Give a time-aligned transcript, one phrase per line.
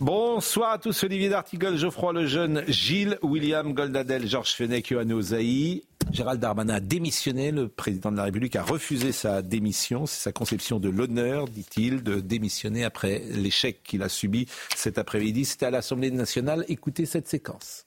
[0.00, 5.82] Bonsoir à tous, Olivier D'Artigol, Geoffroy Lejeune, Gilles, William Goldadel, Georges Fenech, Yohann Ozaï.
[6.10, 10.06] Gérald Darmanin a démissionné, le président de la République a refusé sa démission.
[10.06, 15.44] C'est sa conception de l'honneur, dit-il, de démissionner après l'échec qu'il a subi cet après-midi.
[15.44, 16.64] C'était à l'Assemblée nationale.
[16.68, 17.84] Écoutez cette séquence.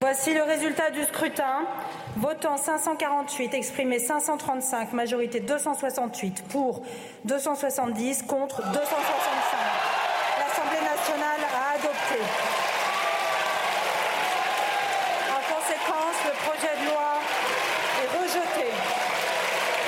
[0.00, 1.64] Voici le résultat du scrutin.
[2.16, 6.82] Votant 548, exprimé 535, majorité 268, pour
[7.24, 9.71] 270, contre 265.
[11.02, 12.20] Nationale a adopté.
[15.30, 17.18] En conséquence, le projet de loi
[17.98, 18.68] est rejeté.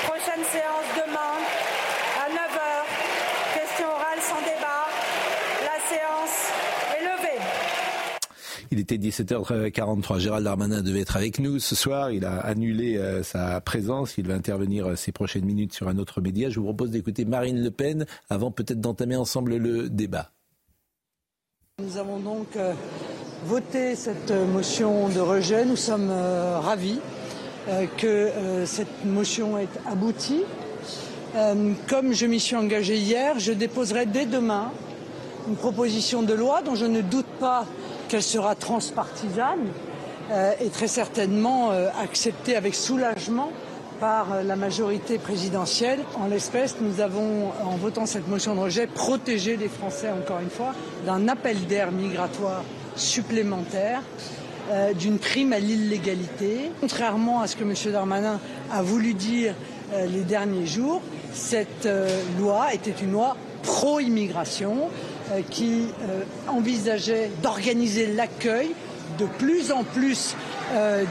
[0.03, 1.35] Prochaine séance demain
[2.19, 3.53] à 9h.
[3.53, 4.89] Question orale sans débat.
[5.63, 6.51] La séance
[6.97, 7.41] est levée.
[8.71, 10.19] Il était 17h43.
[10.19, 12.11] Gérald Darmanin devait être avec nous ce soir.
[12.11, 14.17] Il a annulé euh, sa présence.
[14.17, 16.49] Il va intervenir euh, ces prochaines minutes sur un autre média.
[16.49, 20.34] Je vous propose d'écouter Marine Le Pen avant peut-être d'entamer ensemble le débat.
[21.83, 22.73] Nous avons donc euh,
[23.45, 25.65] voté cette euh, motion de rejet.
[25.65, 27.01] Nous sommes euh, ravis
[27.97, 28.31] que
[28.65, 30.43] cette motion ait abouti.
[31.89, 34.71] Comme je m'y suis engagé hier, je déposerai dès demain
[35.49, 37.65] une proposition de loi dont je ne doute pas
[38.07, 39.65] qu'elle sera transpartisane
[40.61, 43.49] et très certainement acceptée avec soulagement
[43.99, 45.99] par la majorité présidentielle.
[46.15, 50.49] En l'espèce, nous avons, en votant cette motion de rejet, protégé les Français, encore une
[50.49, 50.73] fois,
[51.05, 52.63] d'un appel d'air migratoire
[52.95, 54.01] supplémentaire,
[54.71, 56.71] euh, d'une prime à l'illégalité.
[56.81, 57.73] Contrairement à ce que M.
[57.91, 58.39] Darmanin
[58.71, 59.53] a voulu dire
[59.93, 61.01] euh, les derniers jours,
[61.33, 62.07] cette euh,
[62.39, 64.89] loi était une loi pro-immigration
[65.49, 65.87] qui
[66.47, 68.69] envisageait d'organiser l'accueil
[69.17, 70.35] de plus en plus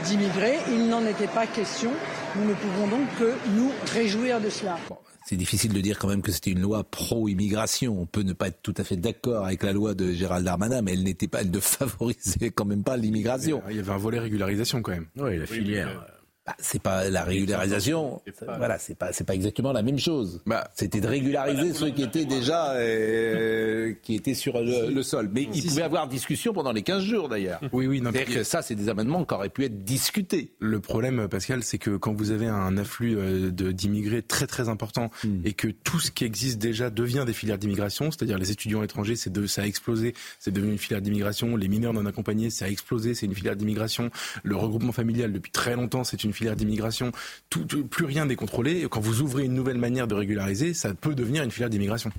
[0.05, 0.57] d'immigrés.
[0.69, 1.91] Il n'en était pas question.
[2.37, 4.77] Nous ne pouvons donc que nous réjouir de cela.
[5.25, 7.97] C'est difficile de dire quand même que c'était une loi pro-immigration.
[7.99, 10.81] On peut ne pas être tout à fait d'accord avec la loi de Gérald Darmanin,
[10.81, 13.61] mais elle n'était pas, elle ne favorisait quand même pas l'immigration.
[13.69, 15.07] Il y avait un volet régularisation quand même.
[15.17, 16.05] Oui, la filière.
[16.45, 18.21] Bah, c'est pas la régularisation.
[18.57, 20.41] Voilà, c'est pas c'est pas exactement la même chose.
[20.45, 25.29] Bah, C'était de régulariser ceux qui étaient déjà euh, qui étaient sur le, le sol.
[25.33, 27.59] Mais il pouvait y avoir discussion pendant les 15 jours d'ailleurs.
[27.71, 30.53] Oui, oui, non, C'est-à-dire que ça, c'est des amendements qui auraient pu être discutés.
[30.59, 35.09] Le problème, Pascal, c'est que quand vous avez un afflux euh, d'immigrés très très important
[35.23, 35.41] Hmm.
[35.45, 39.15] et que tout ce qui existe déjà devient des filières d'immigration, c'est-à-dire les étudiants étrangers,
[39.15, 41.55] c'est de, ça a explosé, c'est devenu une filière d'immigration.
[41.55, 44.09] Les mineurs non accompagnés, ça a explosé, c'est une filière d'immigration.
[44.43, 47.11] Le regroupement familial, depuis très longtemps, c'est une filière d'immigration.
[47.49, 48.87] Plus rien n'est contrôlé.
[48.89, 52.11] Quand vous ouvrez une nouvelle manière de régulariser, ça peut devenir une filière d'immigration.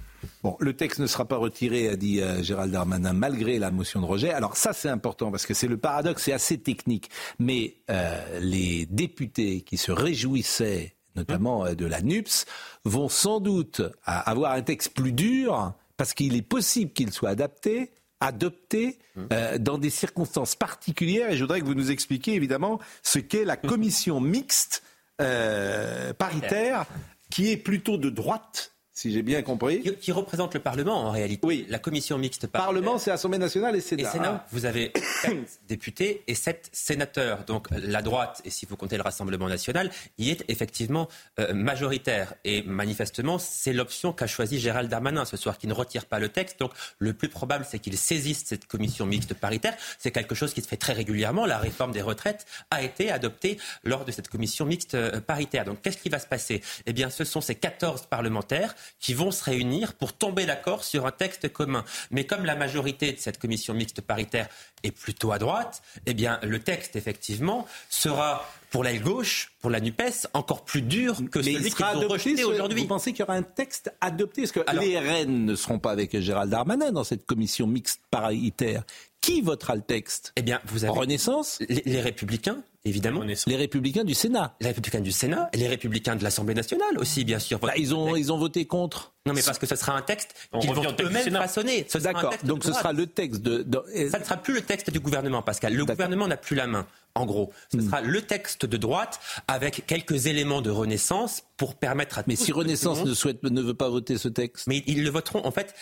[0.42, 4.00] Bon, le texte ne sera pas retiré, a dit euh, Gérald Darmanin, malgré la motion
[4.00, 4.32] de rejet.
[4.32, 7.10] Alors ça, c'est important parce que c'est le paradoxe, c'est assez technique.
[7.38, 12.46] Mais euh, les députés qui se réjouissaient, notamment euh, de la NUPS,
[12.84, 17.90] vont sans doute avoir un texte plus dur parce qu'il est possible qu'il soit adapté
[18.20, 18.98] adopté
[19.32, 21.30] euh, dans des circonstances particulières.
[21.30, 24.82] Et je voudrais que vous nous expliquiez évidemment ce qu'est la commission mixte
[25.20, 26.86] euh, paritaire.
[27.30, 29.82] qui est plutôt de droite si j'ai bien compris.
[29.82, 31.46] Qui, qui représente le Parlement en réalité.
[31.46, 31.66] Oui.
[31.68, 32.72] La commission mixte paritaire.
[32.72, 34.08] Parlement, c'est Assemblée nationale et Sénat.
[34.08, 34.90] Et Sénat, vous avez
[35.20, 37.44] 7 députés et 7 sénateurs.
[37.44, 41.08] Donc la droite, et si vous comptez le Rassemblement national, y est effectivement
[41.38, 42.32] euh, majoritaire.
[42.44, 46.30] Et manifestement, c'est l'option qu'a choisi Gérald Darmanin ce soir, qui ne retire pas le
[46.30, 46.58] texte.
[46.58, 49.76] Donc le plus probable, c'est qu'il saisisse cette commission mixte paritaire.
[49.98, 51.44] C'est quelque chose qui se fait très régulièrement.
[51.44, 55.66] La réforme des retraites a été adoptée lors de cette commission mixte euh, paritaire.
[55.66, 56.62] Donc qu'est-ce qui va se passer?
[56.86, 61.06] Eh bien, ce sont ces 14 parlementaires qui vont se réunir pour tomber d'accord sur
[61.06, 61.84] un texte commun.
[62.10, 64.48] Mais comme la majorité de cette commission mixte paritaire
[64.82, 69.80] est plutôt à droite, eh bien, le texte, effectivement, sera pour l'aile gauche, pour la
[69.80, 72.82] NUPES, encore plus dur que Mais celui il qu'ils ont rejeté aujourd'hui.
[72.82, 74.42] Vous pensez qu'il y aura un texte adopté?
[74.42, 78.00] Parce que Alors- les RN ne seront pas avec Gérald Darmanin dans cette commission mixte
[78.10, 78.82] paritaire?
[79.20, 80.32] Qui votera le texte?
[80.36, 81.58] Eh bien, vous avez Renaissance?
[81.68, 83.22] Les, les républicains, évidemment.
[83.46, 87.38] Les républicains du Sénat Les républicains du Sénat, les républicains de l'Assemblée nationale aussi, bien
[87.38, 87.58] sûr.
[87.58, 89.12] Bah, ils, ont, ils ont voté contre.
[89.26, 91.86] Non, mais parce que ce sera un texte qu'ils vont eux-mêmes façonner.
[92.00, 93.62] D'accord, donc ce sera le texte de...
[93.62, 95.74] de- Ça ne sera plus le texte du gouvernement, Pascal.
[95.74, 97.52] Le gouvernement n'a plus la main, en gros.
[97.72, 97.86] Ce Hmm.
[97.86, 99.18] sera le texte de droite
[99.48, 103.60] avec quelques éléments de Renaissance pour permettre à Mais si Renaissance monde- ne, souhaite, ne
[103.62, 105.74] veut pas voter ce texte Mais ils le voteront, en fait,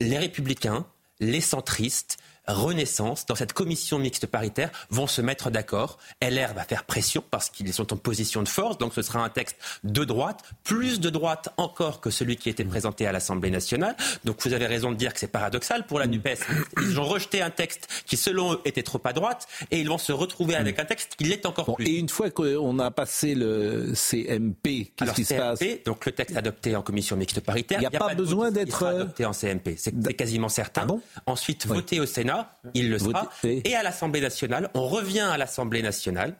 [0.00, 0.86] les républicains,
[1.20, 2.16] les centristes,
[2.52, 5.98] Renaissance, dans cette commission mixte paritaire, vont se mettre d'accord.
[6.22, 9.28] LR va faire pression parce qu'ils sont en position de force, donc ce sera un
[9.28, 13.96] texte de droite, plus de droite encore que celui qui était présenté à l'Assemblée nationale.
[14.24, 16.10] Donc vous avez raison de dire que c'est paradoxal pour la mm.
[16.10, 16.38] NUPES.
[16.82, 19.98] Ils ont rejeté un texte qui, selon eux, était trop à droite et ils vont
[19.98, 21.86] se retrouver avec un texte qui l'est encore plus.
[21.86, 25.60] Et une fois qu'on a passé le CMP, qu'est-ce qui se passe?
[25.84, 29.02] Donc le texte adopté en commission mixte paritaire, il n'y a, pas, besoin d'être euh,
[29.02, 29.76] adopté en CMP.
[29.76, 30.86] C'est quasiment certain.
[30.88, 32.39] Ah Ensuite, voté au Sénat,
[32.74, 33.30] il le sera.
[33.44, 36.36] Et à l'Assemblée nationale, on revient à l'Assemblée nationale.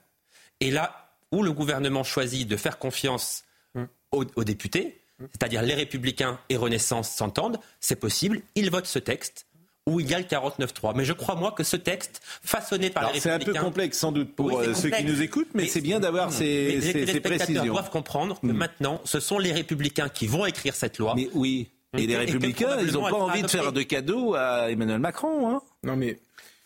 [0.61, 3.44] Et là où le gouvernement choisit de faire confiance
[3.75, 3.88] hum.
[4.12, 8.41] aux, députés, c'est-à-dire les Républicains et Renaissance s'entendent, c'est possible.
[8.55, 9.47] Ils votent ce texte
[9.87, 10.93] où il y a le 49-3.
[10.94, 13.38] Mais je crois, moi, que ce texte, façonné par les Républicains...
[13.43, 16.00] C'est un peu complexe, sans doute, pour euh, ceux qui nous écoutent, mais, c'est bien
[16.00, 17.64] d'avoir ces, ces, les précisions.
[17.64, 21.14] doivent comprendre que maintenant, ce sont les Républicains qui vont écrire cette loi.
[21.17, 21.70] Mais oui.
[21.98, 25.50] Et les Républicains, ils n'ont pas envie de faire de cadeaux à Emmanuel Macron.
[25.50, 26.19] Hein non, mais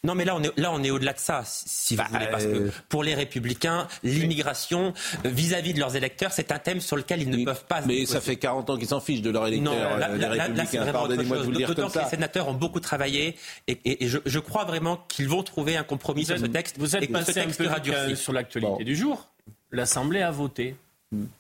[0.04, 2.26] non, mais là, on est, là, on est au-delà de ça, si vous bah, voulez,
[2.30, 4.92] parce que euh, pour les Républicains, l'immigration
[5.24, 7.80] euh, vis-à-vis de leurs électeurs, c'est un thème sur lequel ils ne peuvent pas.
[7.80, 10.92] Mais ça fait 40 ans qu'ils s'en fichent de leurs électeurs, non, là, les Républicains.
[10.92, 12.00] Pardonnez-moi de vous le dire comme ça.
[12.00, 13.36] Que les sénateurs ont beaucoup travaillé,
[13.66, 16.76] et, je, je, crois vraiment qu'ils vont trouver un compromis sur ce texte.
[16.78, 19.30] Vous êtes passé un peu sur l'actualité du jour.
[19.72, 20.76] L'Assemblée a voté.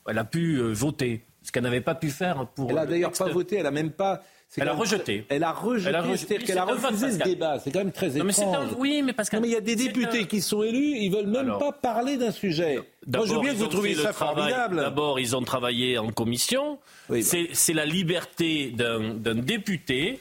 [0.08, 2.70] Elle a pu euh, voter, ce qu'elle n'avait pas pu faire pour.
[2.70, 3.58] Elle a d'ailleurs pas voté.
[3.58, 4.22] Elle a même pas
[4.56, 5.26] elle a rejeté.
[5.28, 6.16] Elle a rejeté.
[6.16, 7.58] C'est-à-dire qu'elle a refusé ce débat.
[7.58, 8.70] C'est quand même très étrange.
[8.70, 11.58] Mais oui, mais parce il y a des députés qui sont élus, ils veulent même
[11.58, 12.80] pas parler d'un sujet.
[13.06, 14.76] Moi, je veux bien que vous trouviez ça formidable.
[14.76, 16.78] D'abord, ils ont travaillé en commission.
[17.20, 20.20] C'est la liberté d'un député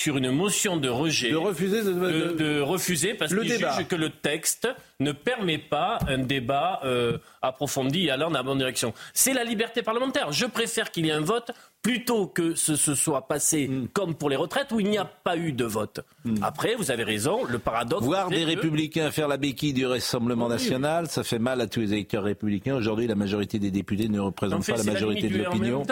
[0.00, 1.30] sur une motion de rejet.
[1.30, 4.66] De refuser de, refuser parce qu'il juge que le texte
[4.98, 8.94] ne permet pas un débat euh, approfondi et allant dans la bonne direction.
[9.12, 10.32] C'est la liberté parlementaire.
[10.32, 11.50] Je préfère qu'il y ait un vote
[11.82, 13.88] plutôt que ce se soit passé mm.
[13.92, 16.00] comme pour les retraites où il n'y a pas eu de vote.
[16.24, 16.36] Mm.
[16.42, 18.04] Après, vous avez raison, le paradoxe.
[18.04, 21.92] Voir des républicains faire la béquille du Rassemblement national, ça fait mal à tous les
[21.92, 22.76] électeurs républicains.
[22.76, 25.84] Aujourd'hui, la majorité des députés ne représentent pas la majorité de l'opinion.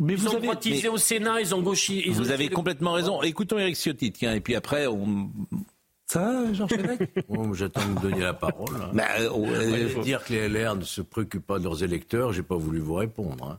[0.00, 2.08] Mais ils vous ont avez, au Sénat, ils ont gauchi.
[2.10, 3.22] vous avez complètement raison.
[3.22, 5.30] Écoutons Eric Ciotti, tiens, et puis après, on,
[6.06, 7.10] ça, Jean Fenech
[7.54, 8.76] J'attends de me donner la parole.
[8.76, 8.90] Hein.
[8.92, 12.56] Bah, euh, dire que les LR ne se préoccupent pas de leurs électeurs, j'ai pas
[12.56, 13.58] voulu vous répondre.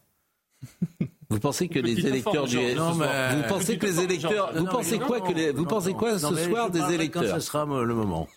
[0.99, 1.05] Hein.
[1.29, 5.51] Vous pensez que les électeurs du vous pensez que les électeurs vous pensez quoi que
[5.51, 8.27] vous pensez quoi ce soir des électeurs Quand ce sera le moment.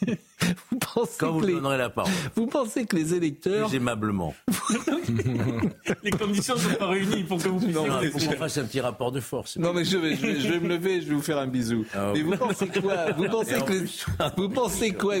[0.70, 2.12] vous pensez quand vous donnerez la parole.
[2.34, 4.34] Vous pensez que les électeurs plus aimablement.
[6.02, 7.74] les conditions ne sont pas réunies pour que vous puissiez.
[7.74, 9.56] Non, qu'on fasse un petit rapport de force.
[9.56, 11.84] Non mais je vais, je vais, me lever, je vais vous faire un bisou.
[11.94, 15.16] Ah, mais vous pensez quoi Vous pensez que vous pensez quoi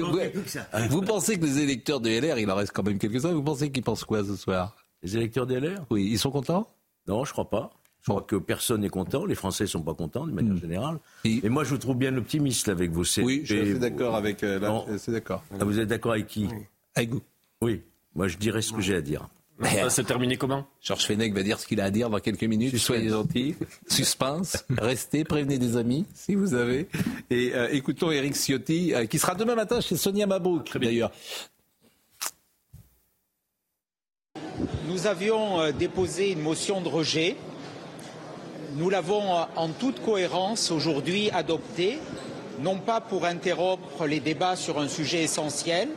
[0.88, 3.32] Vous pensez que les électeurs de LR, il en reste quand même quelques-uns.
[3.32, 4.76] Vous pensez qu'ils pensent quoi ce soir?
[5.02, 6.68] Les électeurs de LR Oui, ils sont contents?
[7.10, 7.70] Non, je crois pas.
[8.02, 9.26] Je crois que personne n'est content.
[9.26, 10.60] Les Français ne sont pas contents de manière hmm.
[10.60, 10.98] générale.
[11.24, 14.42] Et, moi, je vous trouve bien optimiste avec vos Oui, je suis d'accord avec.
[14.42, 14.58] Euh,
[15.08, 15.42] d'accord.
[15.58, 16.48] Ah, vous êtes d'accord avec qui
[16.94, 17.20] Avec vous.
[17.60, 17.82] Oui.
[18.14, 19.28] Moi, je dirais ce que j'ai à dire.
[19.62, 20.66] Ça s'est terminé comment?
[20.80, 22.78] Georges Fenech va dire ce qu'il a à dire dans quelques minutes.
[22.78, 23.56] Soyez gentils.
[23.88, 24.64] Suspense.
[24.78, 26.88] Restez, prévenez des amis, si vous avez.
[27.28, 31.12] Et euh, écoutons Eric Ciotti, euh, qui sera demain matin chez Sonia Mabrouk, d'ailleurs.
[34.86, 37.36] Nous avions euh, déposé une motion de rejet.
[38.74, 41.98] Nous l'avons euh, en toute cohérence aujourd'hui adoptée,
[42.60, 45.88] non pas pour interrompre les débats sur un sujet essentiel,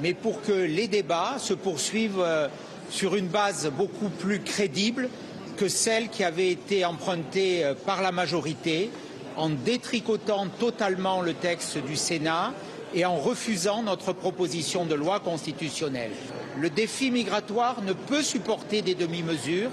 [0.00, 2.48] mais pour que les débats se poursuivent euh,
[2.90, 5.08] sur une base beaucoup plus crédible
[5.56, 8.90] que celle qui avait été empruntée par la majorité,
[9.36, 12.52] en détricotant totalement le texte du Sénat
[12.94, 16.12] et en refusant notre proposition de loi constitutionnelle.
[16.58, 19.70] Le défi migratoire ne peut supporter des demi-mesures.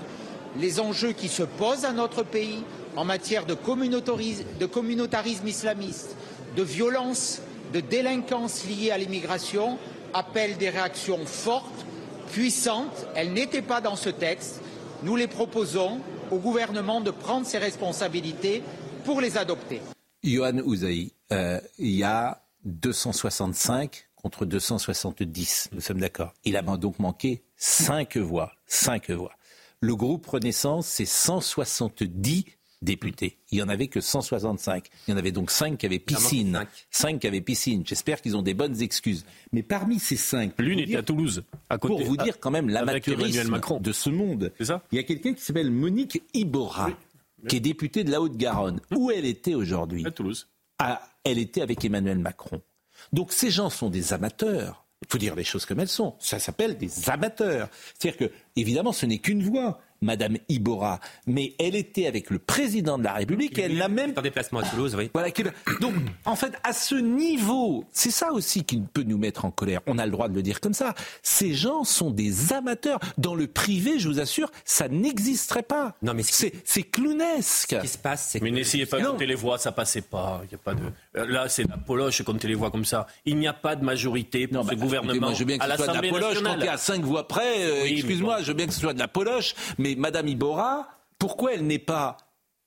[0.58, 2.64] Les enjeux qui se posent à notre pays
[2.96, 6.16] en matière de communautarisme, islamiste,
[6.56, 7.42] de violence,
[7.74, 9.78] de délinquance liée à l'immigration
[10.14, 11.86] appellent des réactions fortes,
[12.32, 13.06] puissantes.
[13.16, 14.62] Elles n'étaient pas dans ce texte.
[15.04, 16.00] Nous les proposons
[16.32, 18.64] au gouvernement de prendre ses responsabilités
[19.04, 19.82] pour les adopter.
[21.32, 25.70] Euh, il y a 265 contre 270.
[25.72, 26.34] Nous sommes d'accord.
[26.44, 28.54] Il a donc manqué 5 voix.
[28.68, 29.34] 5 voix.
[29.82, 32.46] Le groupe Renaissance, c'est 170
[32.82, 33.38] députés.
[33.52, 34.90] Il n'y en avait que 165.
[35.08, 36.66] Il y en avait donc 5 qui avaient piscine.
[36.92, 37.84] 5 qui avaient piscine.
[37.86, 39.26] J'espère qu'ils ont des bonnes excuses.
[39.52, 40.54] Mais parmi ces 5...
[40.60, 41.44] L'une était à Toulouse.
[41.70, 44.52] À côté, pour vous dire quand même l'amateurisme de ce monde.
[44.62, 46.92] Ça il y a quelqu'un qui s'appelle Monique Ibora,
[47.48, 48.82] qui est députée de la Haute-Garonne.
[48.96, 50.48] Où elle était aujourd'hui À Toulouse.
[50.78, 52.62] Ah, elle était avec Emmanuel Macron.
[53.14, 54.86] Donc ces gens sont des amateurs.
[55.02, 56.16] Il faut dire les choses comme elles sont.
[56.20, 57.70] Ça s'appelle des amateurs.
[57.98, 59.80] C'est-à-dire que, évidemment, ce n'est qu'une voix.
[60.02, 64.14] Madame Ibora, mais elle était avec le président de la République et elle n'a même...
[64.16, 65.10] En déplacement à Toulouse, oui.
[65.14, 65.30] Voilà,
[65.82, 65.94] donc,
[66.26, 69.82] en fait, à ce niveau, c'est ça aussi qui peut nous mettre en colère.
[69.88, 70.94] On a le droit de le dire comme ça.
[71.22, 73.00] Ces gens sont des amateurs.
[73.18, 75.96] Dans le privé, je vous assure, ça n'existerait pas.
[76.02, 77.76] Non, mais c'est clownesque.
[77.76, 80.42] Ce qui se passe, c'est Mais n'essayez pas de compter les voix, ça passait pas.
[80.46, 80.82] Il y a pas de...
[81.14, 83.08] Là, c'est la poloche compter les voix comme ça.
[83.26, 85.66] Il n'y a pas de majorité pour ce bah, gouvernement moi, je veux bien que
[85.66, 86.44] ce soit de la poloche.
[86.44, 88.94] Quand il y a cinq voix près, euh, excuse-moi, je veux bien que ce soit
[88.94, 92.18] de la poloche, mais Madame Ibora, pourquoi elle n'est pas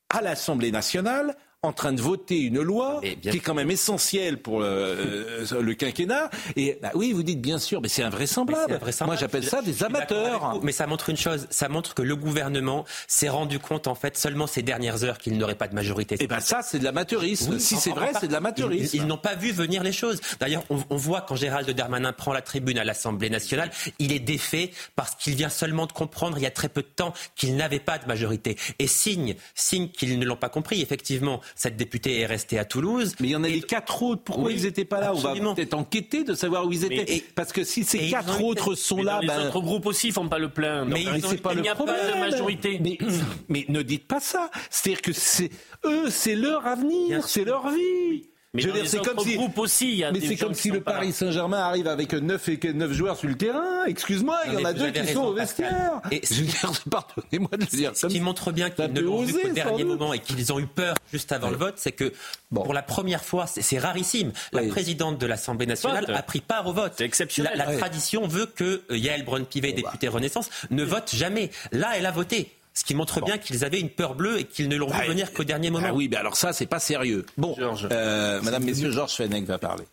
[0.08, 4.58] à l'Assemblée nationale en train de voter une loi qui est quand même essentielle pour
[4.58, 6.28] le, euh, le quinquennat.
[6.56, 8.80] Et bah oui, vous dites bien sûr, mais c'est invraisemblable.
[9.06, 10.58] Moi, j'appelle ça des amateurs.
[10.64, 14.16] Mais ça montre une chose, ça montre que le gouvernement s'est rendu compte en fait
[14.16, 16.16] seulement ces dernières heures qu'il n'aurait pas de majorité.
[16.16, 17.56] Et eh ben ça, c'est de l'amateurisme.
[17.60, 18.96] si c'est vrai, c'est de l'amateurisme.
[18.96, 20.20] Ils, n'ont pas vu venir les choses.
[20.40, 24.18] D'ailleurs, on, on, voit quand Gérald Darmanin prend la tribune à l'Assemblée nationale, il est
[24.18, 27.54] défait parce qu'il vient seulement de comprendre il y a très peu de temps qu'il
[27.54, 28.56] n'avait pas de majorité.
[28.80, 30.82] Et signe, signe qu'ils ne l'ont pas compris.
[30.82, 33.14] Effectivement, cette députée est restée à Toulouse.
[33.20, 34.22] Mais il y en a les quatre autres.
[34.22, 35.12] Pourquoi ils n'étaient pas là?
[35.14, 37.24] On va peut-être enquêter de savoir où ils étaient.
[37.34, 39.46] Parce que si ces quatre autres sont là, les ben...
[39.46, 40.84] autres groupes aussi font pas le plein.
[40.84, 42.80] Mais il n'y a pas de majorité.
[43.48, 44.50] Mais, ne dites pas ça.
[44.70, 45.50] C'est-à-dire que c'est
[45.84, 48.31] eux, c'est leur avenir, c'est leur vie.
[48.54, 52.48] Mais c'est comme si aussi, mais c'est comme si le Paris Saint-Germain arrive avec 9
[52.48, 53.84] et 9 joueurs sur le terrain.
[53.86, 56.02] Excuse-moi, il y en a deux qui sont au vestiaire.
[56.10, 56.44] Et je
[56.90, 57.92] pardonnez-moi de le dire.
[57.94, 60.66] Ce qui montre bien qu'ils ne l'ont vu qu'au dernier moment et qu'ils ont eu
[60.66, 62.12] peur juste avant le vote, c'est que
[62.52, 64.32] pour la première fois, c'est rarissime.
[64.52, 66.92] La présidente de l'Assemblée nationale a pris part au vote.
[66.96, 67.52] C'est exceptionnel.
[67.56, 70.14] La, tradition veut que euh, Yael Braun-Pivet, députée bah.
[70.14, 71.50] Renaissance, ne vote jamais.
[71.72, 72.52] Là, elle a voté.
[72.74, 75.06] Ce qui montre bien qu'ils avaient une peur bleue et qu'ils ne l'ont vu bah,
[75.06, 75.88] venir qu'au dernier moment.
[75.90, 77.26] Ah oui, mais alors ça, c'est pas sérieux.
[77.36, 79.84] Bon, euh, Madame, Messieurs, Georges Fenech va parler.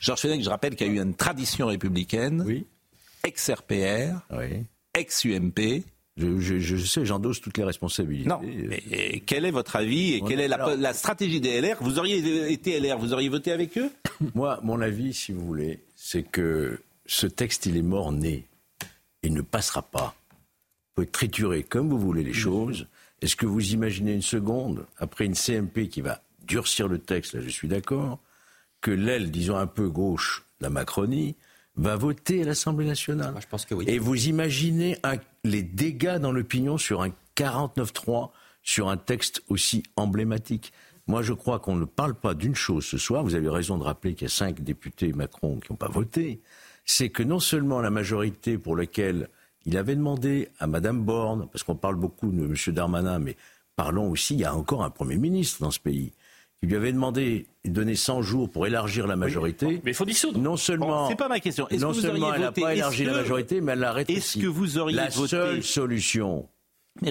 [0.00, 2.66] Georges Fenech, je rappelle qu'il y a eu une tradition républicaine, oui.
[3.24, 4.20] ex-RPR,
[4.94, 5.84] ex-UMP.
[6.16, 8.28] Je, sais, j'endosse toutes les responsabilités.
[8.28, 12.52] Non, mais quel est votre avis et quelle est la, stratégie des LR Vous auriez
[12.52, 13.90] été LR, vous auriez voté avec eux?
[14.34, 18.46] Moi, mon avis, si vous voulez, c'est que ce texte, il est mort-né.
[19.22, 20.14] Il ne passera pas
[20.94, 22.86] pouvez triturer comme vous voulez les choses.
[23.20, 27.40] Est-ce que vous imaginez une seconde, après une CMP qui va durcir le texte, là
[27.40, 28.18] je suis d'accord,
[28.80, 31.36] que l'aile, disons un peu gauche, la Macronie,
[31.76, 33.84] va voter à l'Assemblée nationale je pense que oui.
[33.88, 34.98] Et vous imaginez
[35.44, 38.30] les dégâts dans l'opinion sur un 49-3,
[38.62, 40.72] sur un texte aussi emblématique
[41.06, 43.24] moi, je crois qu'on ne parle pas d'une chose ce soir.
[43.24, 46.40] Vous avez raison de rappeler qu'il y a cinq députés Macron qui n'ont pas voté.
[46.84, 49.28] C'est que non seulement la majorité pour laquelle
[49.66, 52.54] il avait demandé à Madame Borne, parce qu'on parle beaucoup de M.
[52.74, 53.36] Darmanin, mais
[53.76, 56.12] parlons aussi, il y a encore un Premier ministre dans ce pays,
[56.60, 59.80] qui lui avait demandé de donner 100 jours pour élargir la majorité.
[59.84, 60.38] mais il faut dissoudre.
[60.38, 61.66] Non seulement, c'est pas ma question.
[61.78, 64.38] Non seulement elle n'a pas élargi la majorité, mais elle l'a rétréci.
[64.38, 66.48] Est-ce que vous auriez la seule solution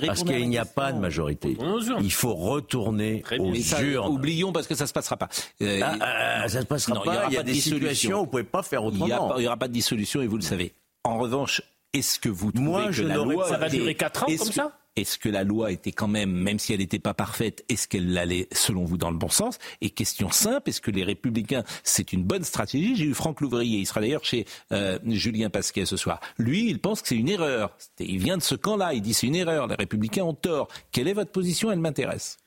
[0.05, 1.58] parce qu'il n'y a pas de majorité.
[2.01, 4.12] Il faut retourner aux urnes.
[4.12, 5.29] Oublions parce que ça ne se passera pas.
[5.62, 5.96] Euh, ah,
[6.43, 7.27] ah, ça ne se passera pas.
[7.29, 9.36] Il y, a des situations où vous ne pouvez pas faire autrement.
[9.38, 10.74] Il n'y aura pas de dissolution et vous le savez.
[11.03, 11.62] En revanche,
[11.94, 14.82] est-ce que vous trouvez Moi, que la loi ça va durer 4 ans comme ça
[14.96, 18.18] est-ce que la loi était quand même, même si elle n'était pas parfaite, est-ce qu'elle
[18.18, 19.58] allait, selon vous, dans le bon sens?
[19.80, 22.96] Et question simple, est-ce que les Républicains, c'est une bonne stratégie?
[22.98, 26.20] J'ai eu Franck Louvrier, il sera d'ailleurs chez euh, Julien Pasquet ce soir.
[26.38, 27.78] Lui, il pense que c'est une erreur.
[28.00, 30.68] Il vient de ce camp-là, il dit c'est une erreur, les Républicains ont tort.
[30.92, 31.72] Quelle est votre position?
[31.72, 32.38] Elle m'intéresse.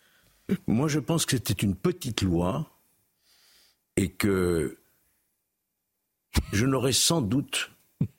[0.66, 2.70] Moi, je pense que c'était une petite loi
[3.96, 4.78] et que
[6.52, 7.70] je n'aurais sans doute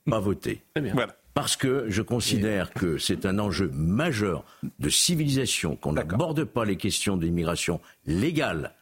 [0.10, 0.62] pas voté.
[1.34, 4.46] Parce que je considère que c'est un enjeu majeur
[4.80, 8.74] de civilisation, qu'on n'aborde pas les questions d'immigration légale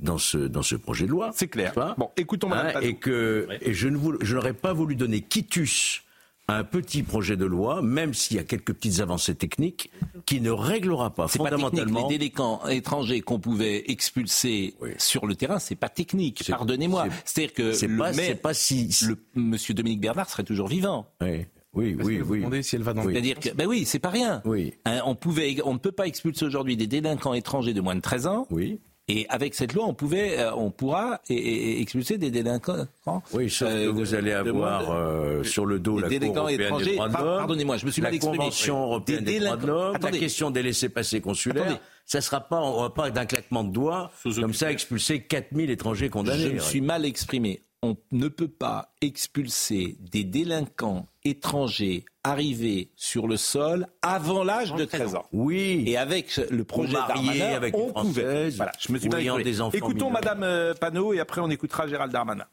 [0.00, 1.30] dans ce, dans ce projet de loi.
[1.34, 1.72] C'est clair.
[1.96, 6.02] Bon, écoutons hein, Et que et je n'aurais pas voulu donner quitus
[6.48, 9.90] un petit projet de loi, même s'il y a quelques petites avancées techniques,
[10.26, 12.02] qui ne réglera pas fondamentalement.
[12.02, 16.44] Pas les délinquants étrangers qu'on pouvait expulser sur le terrain, c'est pas technique.
[16.48, 17.06] Pardonnez-moi.
[17.24, 21.06] C'est-à-dire que le pas, pas si, le Monsieur Dominique Bernard serait toujours vivant.
[21.20, 21.46] Oui.
[21.76, 22.62] Oui, oui, oui.
[22.62, 24.42] si elle va dans C'est-à-dire que, ben oui, c'est pas rien.
[24.44, 24.74] Oui.
[24.84, 28.00] Hein, on pouvait, on ne peut pas expulser aujourd'hui des délinquants étrangers de moins de
[28.00, 28.46] 13 ans.
[28.50, 28.78] Oui.
[29.06, 32.86] Et avec cette loi, on pouvait, euh, on pourra expulser des délinquants.
[33.34, 36.94] Oui, sauf que euh, vous allez avoir euh, sur le dos la Cour européenne des
[36.94, 37.38] droits de l'homme.
[37.38, 38.38] Pardonnez-moi, je me suis mal exprimé.
[38.38, 41.78] La Convention européenne des, droits de l'homme, la question des laissés-passer consulaires.
[42.06, 45.70] Ça ne sera pas, on va pas d'un claquement de doigts, comme ça, expulser 4000
[45.70, 46.42] étrangers condamnés.
[46.42, 47.62] Je me suis mal exprimé.
[47.82, 54.84] On ne peut pas expulser des délinquants étrangers arrivés sur le sol avant l'âge de
[54.84, 55.26] 13 ans.
[55.32, 55.84] Oui.
[55.86, 58.48] Et avec le projet Darmanin, avec on pouvait.
[58.50, 62.10] Voilà, je me suis des enfants Écoutons Madame euh, Panot et après on écoutera Gérald
[62.10, 62.46] Darmanin.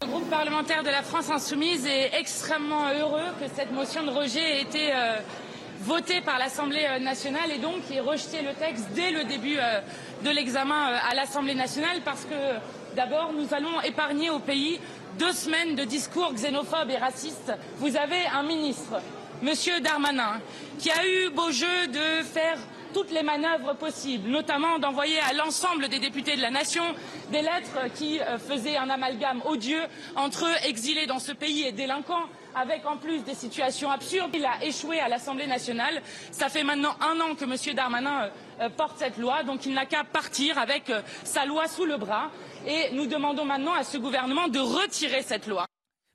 [0.00, 4.40] Le groupe parlementaire de la France Insoumise est extrêmement heureux que cette motion de rejet
[4.40, 5.16] ait été euh,
[5.80, 9.56] voté par l'Assemblée nationale et donc qui ait rejeté le texte dès le début
[10.24, 14.80] de l'examen à l'Assemblée nationale parce que d'abord nous allons épargner au pays
[15.18, 17.52] deux semaines de discours xénophobes et racistes.
[17.76, 19.00] Vous avez un ministre,
[19.42, 20.40] Monsieur Darmanin,
[20.78, 22.58] qui a eu beau jeu de faire
[22.92, 26.82] toutes les manœuvres possibles, notamment d'envoyer à l'ensemble des députés de la nation
[27.30, 29.82] des lettres qui euh, faisaient un amalgame odieux
[30.14, 34.32] entre exilés dans ce pays et délinquants, avec en plus des situations absurdes.
[34.34, 36.02] Il a échoué à l'Assemblée nationale.
[36.30, 37.74] Ça fait maintenant un an que M.
[37.74, 38.28] Darmanin euh,
[38.60, 40.92] euh, porte cette loi, donc il n'a qu'à partir avec
[41.24, 42.30] sa loi sous le bras.
[42.66, 45.66] Et nous demandons maintenant à ce gouvernement de retirer cette loi.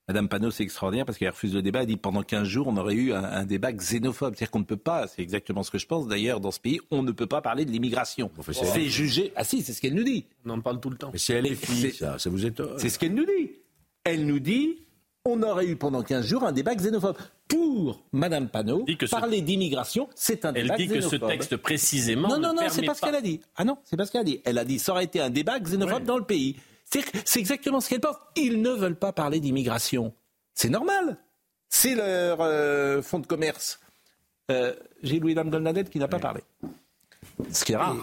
[0.08, 1.82] Madame Panot, c'est extraordinaire parce qu'elle refuse le débat.
[1.82, 4.36] Elle dit pendant 15 jours, on aurait eu un, débat xénophobe.
[4.36, 6.80] C'est-à-dire qu'on ne peut pas, c'est exactement ce que je pense d'ailleurs dans ce pays,
[6.92, 8.32] on ne peut pas parler de l'immigration.
[8.52, 9.34] c'est jugé.
[9.36, 10.26] Ah si, c'est ce qu'elle nous dit.
[10.46, 11.10] On en parle tout le temps.
[11.12, 12.78] Mais c'est elle est ça, ça vous étonne.
[12.78, 13.52] C'est ce qu'elle nous dit.
[14.06, 14.78] Elle nous dit,
[15.26, 17.18] on aurait eu pendant 15 jours un débat xénophobe.
[17.48, 20.94] Pour Madame Panot, parler d'immigration, c'est un débat xénophobe.
[20.94, 22.28] Elle dit que ce texte précisément.
[22.28, 23.40] Non, non, non, c'est pas ce qu'elle a dit.
[23.56, 24.42] Ah non, c'est pas ce qu'elle a dit.
[24.44, 26.58] Elle a dit, ça aurait été un débat xénophobe dans le pays.
[27.26, 28.18] C'est exactement ce qu'elle pense.
[28.36, 30.14] Ils ne veulent pas parler d'immigration.
[30.54, 31.18] C'est normal.
[31.70, 33.80] C'est leur euh, fonds de commerce.
[34.52, 34.74] Euh,
[35.04, 36.42] J'ai Louis Dame Golnadette qui n'a pas parlé.
[37.52, 37.98] Ce qui est rare.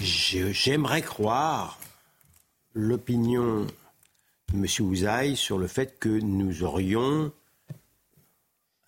[0.00, 1.78] J'aimerais croire
[2.74, 3.66] l'opinion
[4.52, 4.66] de M.
[4.80, 7.32] Ouzaï sur le fait que nous aurions,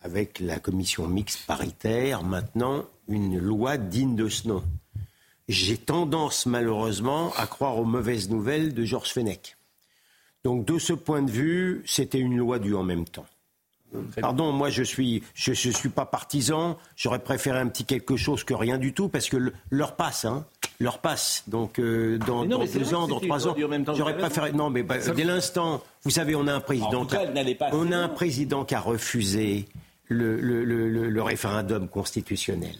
[0.00, 4.62] avec la commission mixte paritaire, maintenant une loi digne de ce nom.
[5.48, 9.56] J'ai tendance malheureusement à croire aux mauvaises nouvelles de Georges Fenech.
[10.44, 13.26] Donc de ce point de vue, c'était une loi du en même temps.
[14.20, 16.76] Pardon, moi je suis je, suis pas partisan.
[16.94, 20.46] J'aurais préféré un petit quelque chose que rien du tout parce que l'heure passe, hein.
[20.80, 21.42] L'heure passe.
[21.48, 23.56] Donc euh, dans, deux ans, dans trois ans,
[23.94, 24.52] j'aurais préféré.
[24.52, 27.04] Non, mais bah, dès l'instant, vous savez, on a un président.
[27.04, 27.24] qui a,
[27.72, 29.66] on a un président qui a refusé
[30.06, 32.76] le, le, le référendum constitutionnel.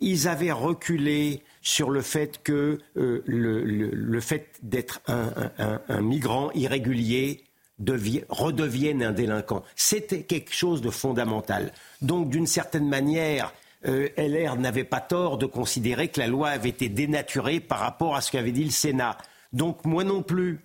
[0.00, 7.44] Ils avaient reculé sur le fait que euh, le, fait d'être un, migrant irrégulier
[8.28, 9.64] redevienne un délinquant.
[9.76, 11.72] C'était quelque chose de fondamental.
[12.00, 13.52] Donc, d'une certaine manière,
[13.86, 18.16] euh, LR n'avait pas tort de considérer que la loi avait été dénaturée par rapport
[18.16, 19.16] à ce qu'avait dit le Sénat.
[19.52, 20.60] Donc, moi non plus,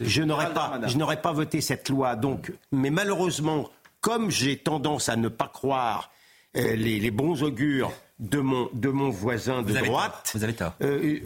[0.00, 0.80] je n'aurais pas,
[1.22, 2.16] pas voté cette loi.
[2.16, 3.68] Donc, mais malheureusement,
[4.00, 6.10] comme j'ai tendance à ne pas croire
[6.56, 10.30] euh, les bons augures de mon, de mon voisin de droite.
[10.34, 10.74] Vous avez tort.
[10.82, 11.18] Euh,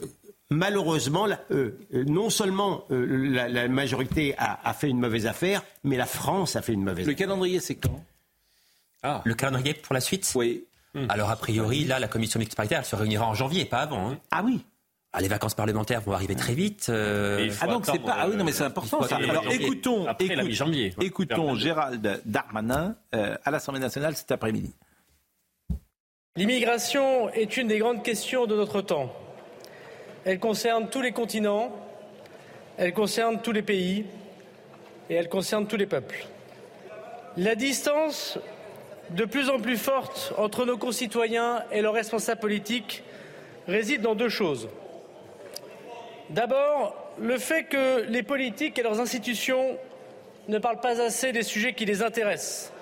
[0.51, 6.57] malheureusement, euh, non seulement euh, la, majorité a, fait une mauvaise affaire, mais la France
[6.57, 8.03] a fait une mauvaise Le calendrier, c'est quand?
[9.03, 9.21] Ah.
[9.25, 10.31] Le calendrier pour la suite?
[10.35, 10.65] Oui.
[10.95, 11.07] Hmm.
[11.09, 14.11] Alors, a priori, là, la commission mixte paritaire se réunira en janvier, pas avant.
[14.11, 14.19] Hein.
[14.31, 14.65] Ah oui
[15.17, 16.91] ah, les vacances parlementaires vont arriver très vite.
[16.91, 18.17] Ah donc c'est pas.
[18.19, 19.01] Ah oui non mais c'est important.
[19.05, 19.15] Ça.
[19.15, 20.09] Alors écoutons,
[20.49, 24.75] janvier, écoutons Gérald Darmanin à l'Assemblée nationale cet après-midi.
[26.35, 29.13] L'immigration est une des grandes questions de notre temps.
[30.25, 31.71] Elle concerne tous les continents,
[32.77, 34.05] elle concerne tous les pays
[35.09, 36.27] et elle concerne tous les peuples.
[37.37, 38.37] La distance
[39.15, 43.03] de plus en plus forte entre nos concitoyens et leurs responsables politiques
[43.67, 44.69] réside dans deux choses.
[46.31, 49.79] D'abord, le fait que les politiques et leurs institutions
[50.49, 52.73] ne parlent pas assez des sujets qui les intéressent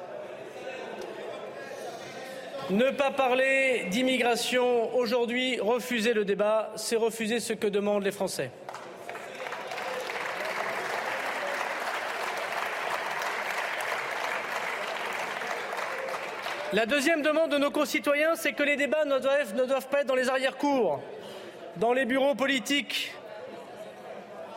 [2.71, 8.51] ne pas parler d'immigration aujourd'hui, refuser le débat, c'est refuser ce que demandent les Français.
[16.73, 20.15] La deuxième demande de nos concitoyens, c'est que les débats ne doivent, pas être dans
[20.15, 21.03] les arrière-cours,
[21.77, 23.13] dans les bureaux politiques,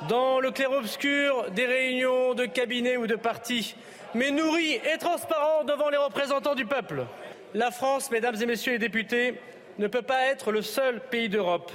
[0.08, 3.75] dans le clair-obscur des réunions de cabinets ou de partis,
[4.13, 7.06] mais nourris et transparents devant les représentants du peuple.
[7.54, 9.36] La France, mesdames et messieurs les députés,
[9.78, 11.73] ne peut pas être le seul pays d'Europe.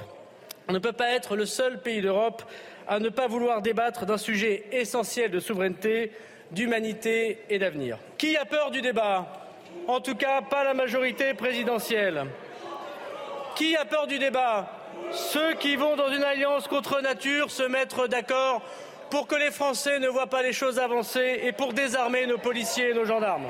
[0.69, 2.41] ne peut pas être le seul pays d'Europe
[2.87, 6.13] à ne pas vouloir débattre d'un sujet essentiel de souveraineté,
[6.49, 7.99] d'humanité et d'avenir.
[8.17, 9.40] Qui a peur du débat?
[9.91, 12.25] En tout cas, pas la majorité présidentielle.
[13.55, 14.71] Qui a peur du débat?
[15.11, 18.61] Ceux qui vont dans une alliance contre nature se mettre d'accord
[19.09, 22.91] pour que les Français ne voient pas les choses avancer et pour désarmer nos policiers
[22.91, 23.47] et nos gendarmes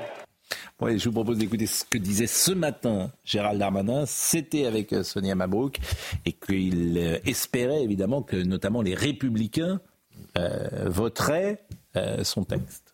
[0.98, 4.06] je vous propose d'écouter ce que disait ce matin Gérald Darmanin.
[4.08, 5.80] C'était avec euh, Sonia Mabrouk
[6.26, 9.80] et qu'il euh, espérait évidemment que notamment les républicains
[10.38, 11.64] euh, voteraient
[12.24, 12.91] son texte.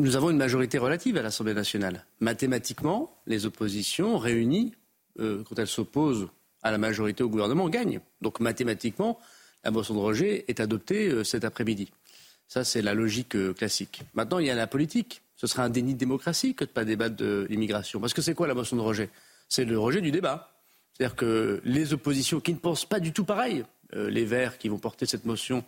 [0.00, 2.06] Nous avons une majorité relative à l'Assemblée nationale.
[2.20, 4.72] Mathématiquement, les oppositions réunies,
[5.18, 6.28] quand elles s'opposent
[6.62, 8.00] à la majorité au gouvernement, gagnent.
[8.22, 9.18] Donc mathématiquement,
[9.62, 11.92] la motion de rejet est adoptée cet après-midi.
[12.48, 14.00] Ça, c'est la logique classique.
[14.14, 16.74] Maintenant, il y a la politique Ce serait un déni de démocratie que de ne
[16.74, 18.00] pas débattre de l'immigration.
[18.00, 19.10] Parce que c'est quoi la motion de rejet?
[19.50, 20.50] C'est le rejet du débat.
[20.94, 24.70] C'est-à-dire que les oppositions qui ne pensent pas du tout pareil, euh, les Verts qui
[24.70, 25.62] vont porter cette motion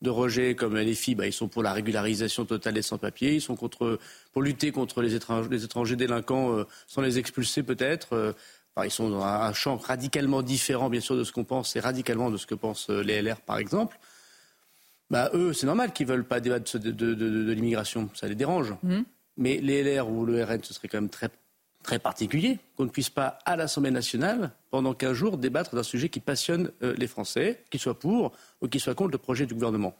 [0.00, 3.40] de rejet, comme les filles, bah, ils sont pour la régularisation totale des sans-papiers, ils
[3.40, 3.98] sont contre,
[4.32, 8.12] pour lutter contre les étrangers, les étrangers délinquants euh, sans les expulser peut-être.
[8.12, 8.32] Euh,
[8.84, 12.30] ils sont dans un champ radicalement différent, bien sûr, de ce qu'on pense et radicalement
[12.30, 13.98] de ce que pensent les LR, par exemple.
[15.10, 18.08] Bah, eux, c'est normal qu'ils ne veulent pas débattre de, de, l'immigration.
[18.14, 18.74] Ça les dérange.
[18.84, 19.00] Mmh.
[19.36, 21.28] Mais les LR ou le RN, ce serait quand même très
[21.82, 26.08] très particulier qu'on ne puisse pas, à l'Assemblée nationale, pendant 15 jours, débattre d'un sujet
[26.08, 29.54] qui passionne euh, les Français, qu'ils soient pour ou qu'ils soient contre le projet du
[29.54, 29.94] gouvernement.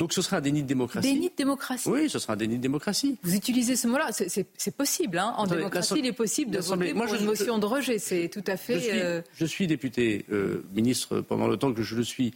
[0.00, 1.12] Donc ce sera un déni de démocratie.
[1.12, 3.18] Déni de démocratie Oui, ce sera un déni de démocratie.
[3.22, 5.18] Vous utilisez ce mot-là, c'est possible.
[5.18, 7.98] Hein en démocratie, il est possible de voter pour une motion de rejet.
[7.98, 8.80] C'est tout à fait...
[9.34, 12.32] Je suis, euh, député, euh, ministre pendant le temps que je le suis,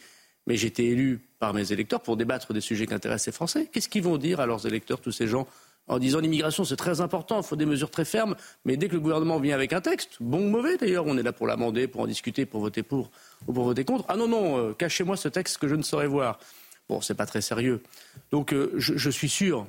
[0.47, 3.71] mais j'ai été élu par mes électeurs pour débattre des sujets qui intéressent les Français.
[3.73, 5.47] Qu'est-ce qu'ils vont dire à leurs électeurs, tous ces gens
[5.87, 8.95] en disant l'immigration c'est très important, il faut des mesures très fermes, mais dès que
[8.95, 11.87] le gouvernement vient avec un texte, bon ou mauvais d'ailleurs, on est là pour l'amender,
[11.87, 13.11] pour en discuter, pour voter pour
[13.47, 14.05] ou pour voter contre.
[14.09, 16.39] Ah non, non, euh, cachez-moi ce texte que je ne saurais voir.
[16.89, 17.83] Bon, c'est pas très sérieux.
[18.31, 19.67] Donc euh, je, suis sûr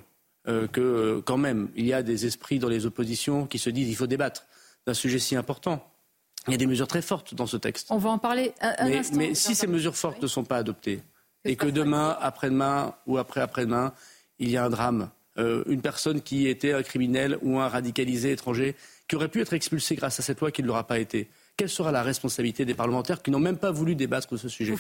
[0.48, 3.88] euh, que quand même, il y a des esprits dans les oppositions qui se disent
[3.88, 4.46] qu'il faut débattre
[4.86, 5.86] d'un sujet si important.
[6.48, 7.88] Il y a des mesures très fortes dans ce texte.
[7.90, 9.18] On va en parler un, mais, instant.
[9.18, 11.02] Mais si ces mesures fortes ne sont pas adoptées,
[11.44, 13.94] et que demain, après-demain ou après-après-demain,
[14.40, 18.32] il y a un drame euh, une personne qui était un criminel ou un radicalisé
[18.32, 18.76] étranger
[19.08, 21.30] qui aurait pu être expulsé grâce à cette loi qui ne l'aura pas été.
[21.58, 24.74] Quelle sera la responsabilité des parlementaires qui n'ont même pas voulu débattre de ce sujet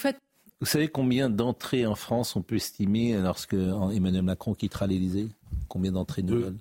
[0.59, 5.27] Vous, savez combien d'entrées en France on peut estimer lorsque Emmanuel Macron quittera l'Élysée?
[5.67, 6.57] Combien d'entrées nouvelles?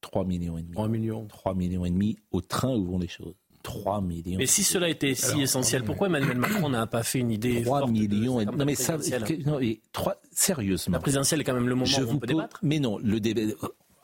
[0.00, 0.74] 3 millions et demi.
[0.74, 1.26] 3 millions.
[1.26, 3.34] 3 millions et demi au train où vont les choses.
[3.64, 4.38] 3 millions.
[4.38, 7.88] Mais si cela était si essentiel, pourquoi Emmanuel Macron n'a pas fait une idée 3
[7.88, 8.44] millions et...
[8.44, 8.96] Non mais ça,
[9.44, 9.58] non,
[9.92, 10.16] 3...
[10.30, 10.92] sérieusement.
[10.92, 12.60] La présidentielle est quand même le moment où on peut débattre.
[12.62, 13.52] Mais non, le débat...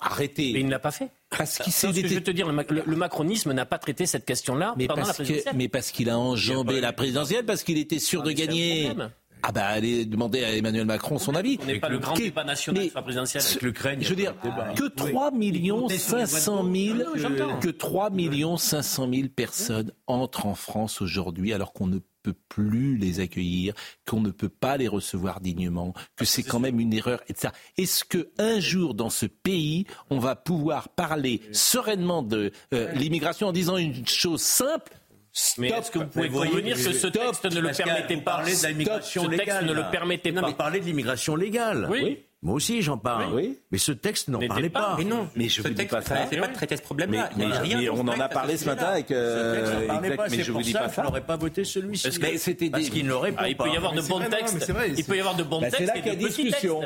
[0.03, 0.55] Arrêtez.
[0.55, 1.11] Mais il ne l'a pas fait.
[1.29, 1.93] Parce qu'il s'est.
[1.93, 5.55] Je veux te dire, le, macronisme n'a pas traité cette question-là pendant la présidentielle.
[5.55, 8.91] mais parce qu'il a enjambé la présidentielle, parce qu'il était sûr ah, de gagner.
[9.43, 11.59] Ah bah allez demander à Emmanuel Macron son avis.
[11.63, 13.43] On n'est pas le grand débat national sur la présidentielle.
[13.45, 14.03] Avec l'Ukraine.
[14.03, 14.35] Je veux dire
[14.77, 16.99] que 3 millions 500 000
[17.61, 22.97] que 3 millions 500 000 personnes entrent en France aujourd'hui alors qu'on ne peut plus
[22.97, 23.75] les accueillir,
[24.07, 27.53] qu'on ne peut pas les recevoir dignement, que c'est quand même une erreur, etc.
[27.79, 33.49] Est-ce que un jour dans ce pays, on va pouvoir parler sereinement de euh, l'immigration
[33.49, 34.93] en disant une chose simple
[35.59, 39.29] mais est-ce que vous pouvez convenir que ce texte ne le permettait pas de l'immigration
[39.29, 39.47] légale.
[39.47, 40.49] Ce texte ne le permettait non, pas.
[40.49, 41.89] mais parler de l'immigration légale.
[41.91, 42.19] Oui.
[42.43, 43.35] Moi aussi, j'en parle.
[43.35, 43.59] Oui.
[43.71, 44.97] Mais ce texte n'en parlait pas.
[44.97, 45.29] Mais non.
[45.37, 46.15] Mais je ce texte dis pas ça.
[46.15, 47.31] Pas de traiter ce problème-là.
[47.93, 49.11] On en a parlé ce matin avec.
[49.11, 51.03] Euh, pas, mais je vous dis pas ça.
[51.03, 52.05] n'aurait pas voté celui-ci.
[52.05, 53.43] Parce, qu'il ne l'aurait pas.
[53.45, 54.73] Ah, il peut y avoir de bons textes.
[54.97, 55.77] Il peut y avoir de bons textes.
[55.79, 56.81] C'est là qu'il y a discussion.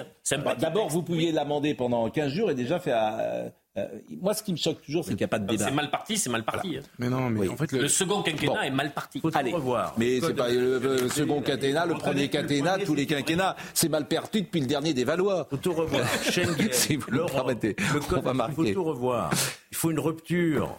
[0.58, 3.88] D'abord, vous pouviez l'amender pendant 15 jours et déjà faire euh,
[4.20, 5.64] moi, ce qui me choque toujours, c'est qu'il n'y a pas de débat.
[5.64, 6.78] C'est mal parti, c'est mal parti.
[6.98, 9.18] Mais non, mais en fait, le, second quinquennat est mal parti.
[9.18, 9.94] Faut Allez, revoir.
[9.98, 14.42] Mais c'est pas le, second quinquennat, le premier quinquennat, tous les quinquennats, c'est mal parti
[14.42, 15.48] depuis le dernier des Valois.
[15.50, 16.06] Faut tout revoir.
[16.22, 19.30] Schengen, si vous le permettez, le code, il faut tout revoir.
[19.72, 20.76] Il faut une rupture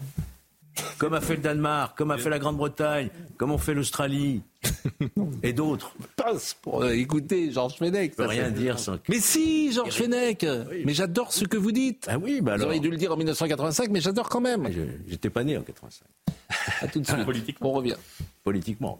[0.97, 4.41] comme a fait le Danemark, comme a fait la Grande-Bretagne, comme ont fait l'Australie
[5.43, 5.93] et d'autres.
[6.15, 8.11] Passe pour euh, écouter Georges Fenech.
[8.11, 8.97] Je peux rien dire sans.
[9.09, 10.45] Mais si, Georges Fenech.
[10.85, 12.07] Mais j'adore ce que vous dites.
[12.09, 12.65] Ah oui, bah alors.
[12.65, 14.67] Vous auriez dû le dire en 1985, mais j'adore quand même.
[15.07, 16.05] J'étais pas né en 85.
[16.81, 17.25] À tout de suite.
[17.25, 17.71] Politiquement.
[17.71, 17.95] On revient.
[18.43, 18.99] Politiquement.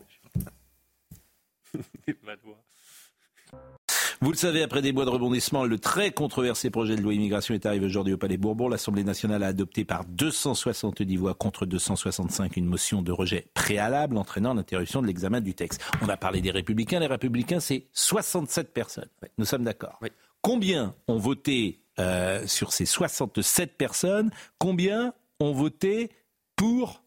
[4.25, 7.53] Vous le savez, après des mois de rebondissement, le très controversé projet de loi immigration
[7.53, 8.67] est arrivé aujourd'hui au Palais Bourbon.
[8.67, 14.55] L'Assemblée nationale a adopté par 270 voix contre 265 une motion de rejet préalable entraînant
[14.55, 15.79] l'interruption de l'examen du texte.
[16.01, 16.99] On a parlé des républicains.
[16.99, 19.09] Les républicains, c'est 67 personnes.
[19.37, 19.99] Nous sommes d'accord.
[20.41, 26.09] Combien ont voté euh, sur ces 67 personnes Combien ont voté
[26.55, 27.03] pour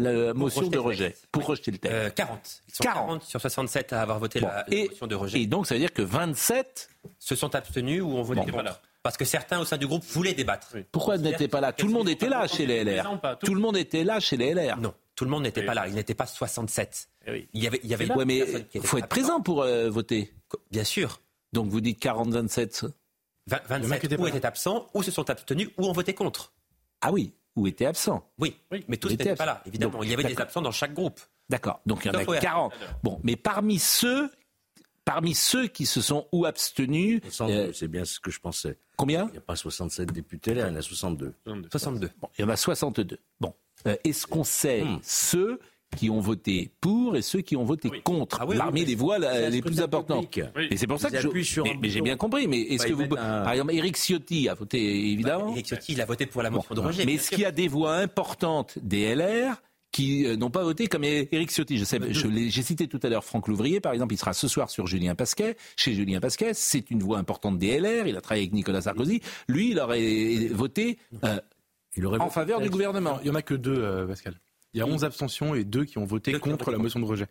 [0.00, 2.14] la motion de rejet, pour rejeter le texte.
[2.14, 2.38] 40.
[2.38, 3.22] Euh, Ils sont 40.
[3.22, 5.40] sur 67 à avoir voté la, motion de rejet.
[5.40, 8.62] Et donc, ça veut dire que 27 se sont abstenus ou ont voté bon,
[9.02, 10.76] Parce que certains au sein du groupe voulaient débattre.
[10.92, 13.20] Pourquoi n'étaient pas là Tout le monde était là chez les LR.
[13.44, 14.78] Tout le monde était là chez les LR.
[14.78, 15.88] Non, tout le monde n'était pas là.
[15.88, 17.08] Il n'était pas 67.
[17.26, 20.32] Il y avait, il y avait mais il faut être présent pour euh, voter.
[20.70, 21.20] Bien sûr.
[21.52, 22.90] Donc vous dites 40-27
[23.46, 26.52] 27 ou étaient absents, ou se sont abstenus, ou ont voté contre.
[27.00, 28.28] Ah oui ou étaient absents.
[28.38, 28.56] Oui,
[28.88, 30.02] mais tous n'étaient pas là, évidemment.
[30.02, 31.20] il y avait des absents dans chaque groupe.
[31.48, 32.72] D'accord, donc il y en a 40.
[33.02, 34.30] Bon, mais parmi ceux,
[35.04, 37.20] parmi ceux qui se sont ou abstenus...
[37.40, 38.78] Euh, c'est bien ce que je pensais.
[38.96, 41.34] Combien Il n'y a pas 67 députés là, il y en a 62.
[41.70, 42.10] 62.
[42.20, 43.18] Bon, il y en a 62.
[43.40, 43.54] Bon,
[43.86, 45.00] euh, est-ce qu'on sait hmm.
[45.02, 45.60] ceux
[46.00, 48.38] qui ont voté pour et ceux qui ont voté contre.
[48.40, 50.34] Ah Parmi les voix les plus importantes.
[50.70, 51.60] Et c'est pour ça que je.
[51.78, 52.48] mais, j'ai bien compris.
[52.48, 53.06] Mais est-ce que vous.
[53.06, 55.52] Par exemple, Eric Ciotti a voté, évidemment.
[55.52, 57.04] Eric Ciotti, il a voté pour la motion de rejet.
[57.04, 59.60] Mais est-ce qu'il y a des voix importantes des LR
[59.92, 61.76] qui euh, n'ont pas voté comme Éric Ciotti?
[61.76, 64.70] Je sais, j'ai cité tout à l'heure Franck Louvrier, par exemple, il sera ce soir
[64.70, 66.52] sur Julien Pasquet, chez Julien Pasquet.
[66.54, 68.06] C'est une voix importante des LR.
[68.06, 69.20] Il a travaillé avec Nicolas Sarkozy.
[69.48, 71.38] Lui, il aurait voté euh,
[71.96, 73.18] il aurait en faveur du gouvernement.
[73.20, 74.34] Il n'y en a que deux, euh, Pascal.
[74.72, 77.26] Il y a 11 abstentions et deux qui ont voté contre la motion de rejet.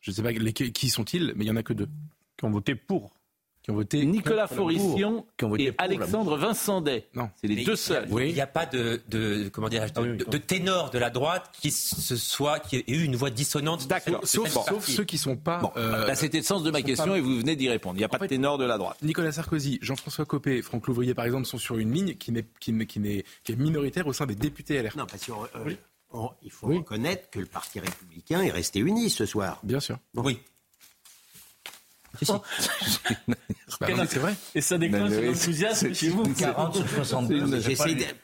[0.00, 1.88] Je ne sais pas qui sont-ils, mais il n'y en a que deux.
[2.36, 3.14] Qui ont voté pour
[3.62, 5.24] qui ont voté Nicolas Forissian
[5.56, 7.06] et Alexandre Vincendet.
[7.14, 8.08] Non, c'est les deux seuls.
[8.10, 11.70] Il n'y a pas de, de comment dire, ah de, ténor de la droite qui
[11.70, 13.86] se soit qui ait eu une voix dissonante.
[13.86, 14.20] D'accord.
[14.24, 15.60] Sauf, ceux qui sont pas.
[15.60, 17.94] Bon, euh, c'était le sens de ma question et vous venez d'y répondre.
[17.94, 18.96] Il n'y a pas de ténor de la droite.
[19.02, 22.76] Nicolas Sarkozy, Jean-François Copé, Franck Louvrier par exemple sont sur une ligne qui n'est qui,
[22.86, 23.00] qui,
[23.44, 24.96] qui est minoritaire au sein des députés LR.
[24.96, 25.74] Non, parce qu'il euh,
[26.42, 29.60] il faut reconnaître que le Parti républicain est resté uni ce soir.
[29.62, 29.98] Bien sûr.
[30.14, 30.40] Oui.
[33.80, 34.34] Bah c'est vrai.
[34.54, 36.22] Et ça déclenche l'enthousiasme chez vous.
[36.34, 37.68] 40 sur 72.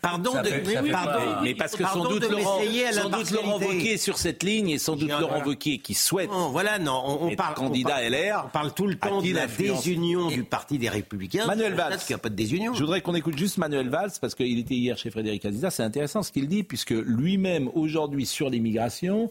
[0.01, 2.61] Pardon de, pardon, mais parce que sans doute Laurent,
[2.93, 6.31] sans doute Laurent Wauquiez sur cette ligne et sans doute Laurent Wauquiez qui souhaite.
[6.31, 8.45] voilà, non, on, parle candidat LR.
[8.47, 11.47] On parle tout le temps de la désunion du Parti des Républicains.
[11.47, 11.91] Manuel Valls.
[11.91, 12.75] Parce qu'il n'y a pas de désunion.
[12.75, 15.71] Je voudrais qu'on écoute juste Manuel Valls parce qu'il était hier chez Frédéric Aziza.
[15.71, 19.31] C'est intéressant ce qu'il dit puisque lui-même aujourd'hui sur l'immigration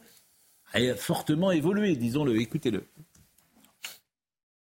[0.74, 2.40] a fortement évolué, disons-le.
[2.40, 2.84] Écoutez-le.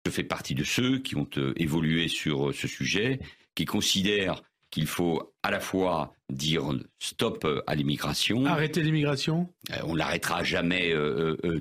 [0.06, 3.20] Je fais partie de ceux qui ont euh, évolué sur euh, ce sujet,
[3.54, 6.64] qui considèrent qu'il faut à la fois dire
[6.98, 8.44] stop euh, à l'immigration.
[8.44, 9.48] Arrêter l'immigration?
[9.84, 10.92] On l'arrêtera jamais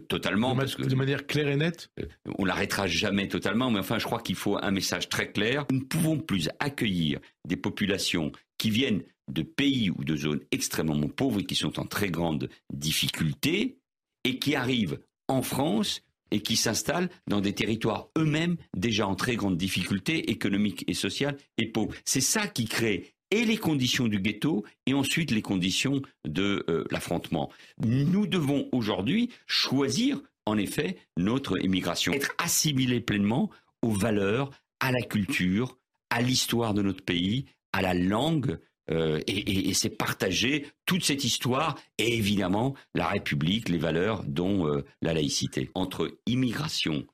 [0.09, 0.55] totalement.
[0.55, 1.89] De, de, manière claire et nette?
[2.37, 5.65] On l'arrêtera jamais totalement, mais enfin je crois qu'il faut un message très clair.
[5.71, 11.07] Nous ne pouvons plus accueillir des populations qui viennent de pays ou de zones extrêmement
[11.07, 13.77] pauvres et qui sont en très grande difficulté
[14.25, 16.01] et qui arrivent en France
[16.33, 21.37] et qui s'installent dans des territoires eux-mêmes déjà en très grande difficulté économique et sociale
[21.57, 21.93] et pauvres.
[22.03, 26.85] C'est ça qui crée et les conditions du ghetto et ensuite les conditions de euh,
[26.91, 27.51] l'affrontement.
[27.83, 33.49] Nous devons aujourd'hui choisir en effet notre immigration, être assimilés pleinement
[33.81, 35.77] aux valeurs, à la culture,
[36.09, 38.59] à l'histoire de notre pays, à la langue
[38.91, 44.83] euh, et, c'est partager toute cette histoire et évidemment la République, les valeurs dont euh,
[45.01, 45.71] la laïcité.
[45.73, 47.05] Entre immigration,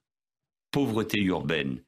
[0.72, 1.82] pauvreté urbaine,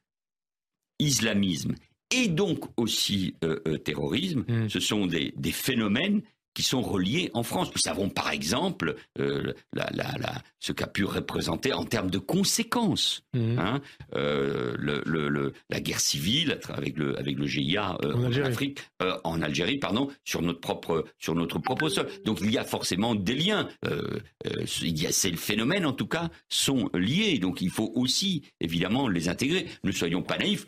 [0.98, 1.74] islamisme
[2.14, 4.68] et donc aussi euh, terrorisme, mmh.
[4.68, 6.22] ce sont des phénomènes
[6.54, 7.70] qui sont reliés en France.
[7.74, 12.18] Nous savons par exemple euh, la, la, la, ce qu'a pu représenter en termes de
[12.18, 13.58] conséquences mmh.
[13.58, 13.80] hein,
[14.14, 18.48] euh, le, le, la guerre civile avec le, avec le GIA euh, en, Algérie.
[18.48, 18.80] Afrique,
[19.24, 22.08] en Algérie, pardon, sur notre propre sur notre propre sol.
[22.24, 23.68] Donc il y a forcément des liens.
[23.84, 27.38] Il y a ces phénomènes en tout cas sont liés.
[27.38, 29.66] Donc il faut aussi évidemment les intégrer.
[29.84, 30.66] Ne soyons pas naïfs.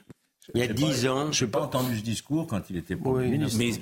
[0.52, 1.32] Il y a dix ans.
[1.32, 3.58] Je n'ai pas entendu ce discours quand il était Premier ministre.
[3.58, 3.72] Mais,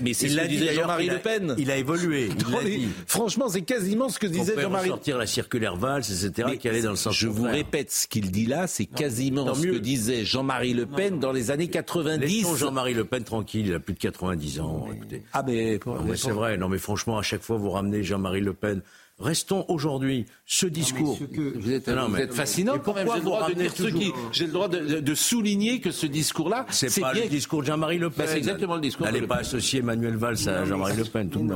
[0.00, 1.54] mais, c'est ce que disait Jean-Marie Le Pen.
[1.58, 2.30] Il a évolué.
[3.06, 4.88] Franchement, c'est quasiment ce que disait Jean-Marie.
[4.88, 7.14] sortir la circulaire Valls, etc., qui allait dans le sens.
[7.14, 11.18] Je vous répète, ce qu'il dit là, c'est quasiment ce que disait Jean-Marie Le Pen
[11.18, 12.56] dans les années 90.
[12.56, 14.86] Jean-Marie Le Pen tranquille, il a plus de 90 ans.
[14.94, 15.22] Écoutez.
[15.32, 16.56] Ah, mais, mais c'est vrai.
[16.56, 18.80] Non, mais franchement, à chaque fois, vous ramenez Jean-Marie LePen.
[19.20, 21.16] Restons aujourd'hui ce discours.
[21.54, 21.88] vous êtes,
[22.34, 22.78] fascinant.
[22.78, 27.28] Pourquoi J'ai le droit, de, le droit de, souligner que ce discours-là, c'est pas le
[27.28, 28.26] discours de Jean-Marie Le Pen.
[28.28, 29.06] c'est exactement le discours.
[29.06, 31.30] N'allez pas associer Emmanuel Valls à Jean-Marie Le Pen.
[31.30, 31.48] Tout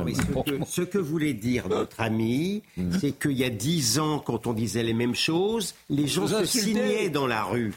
[0.67, 2.97] ce, que, voulait dire notre ami, mhm.
[2.99, 6.45] c'est qu'il y a dix ans, quand on disait les mêmes choses, les gens se
[6.45, 7.73] signaient dans la rue.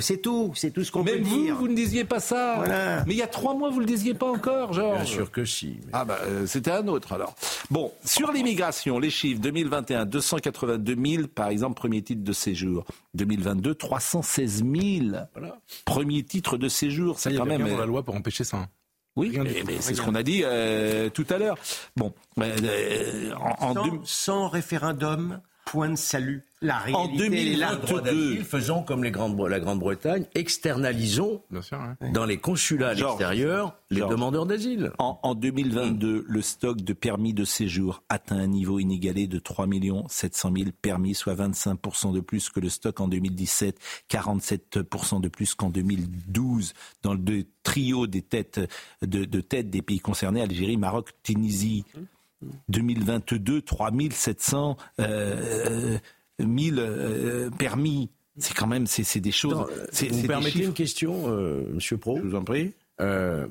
[0.00, 1.22] c'est tout, c'est tout ce qu'on peut dire.
[1.22, 3.02] Même vous, vous ne disiez pas ça.
[3.06, 4.96] Mais il y a trois mois, vous le disiez pas encore, genre.
[4.96, 5.78] Bien sûr que si.
[5.94, 7.34] Ah bah, euh, c'était un autre alors.
[7.70, 9.40] Bon, sur l'immigration les chiffres.
[9.40, 12.84] 2021, 282 000, par exemple, premier titre de séjour.
[13.14, 15.16] 2022, 316 000.
[15.34, 15.58] Voilà.
[15.84, 17.18] Premier titre de séjour.
[17.18, 17.66] C'est quand même.
[17.68, 18.58] dans la loi pour empêcher ça.
[18.58, 18.68] Hein.
[19.16, 21.58] Oui, mais, c'est ce qu'on a dit euh, tout à l'heure.
[21.96, 26.44] Bon, euh, en, sans référendum, point de salut.
[26.60, 31.42] La réalité en 2022, faisons comme les grandes, la Grande-Bretagne, externalisons
[32.12, 34.90] dans les consulats à l'extérieur les demandeurs d'asile.
[34.98, 39.68] En, 2022, le stock de permis de séjour atteint un niveau inégalé de 3
[40.08, 43.78] 700 000 permis, soit 25% de plus que le stock en 2017,
[44.10, 46.72] 47% de plus qu'en 2012.
[47.02, 48.60] Dans le trio des têtes
[49.02, 51.84] de, de tête des pays concernés, Algérie, Maroc, Tunisie.
[52.68, 55.98] 2022, 3700 euh,
[56.38, 58.10] 1000 euh, permis.
[58.38, 59.66] C'est quand même, c'est des choses.
[60.10, 62.72] vous permettez une question, euh, Monsieur Pro Je vous en prie.
[63.00, 63.46] Euh,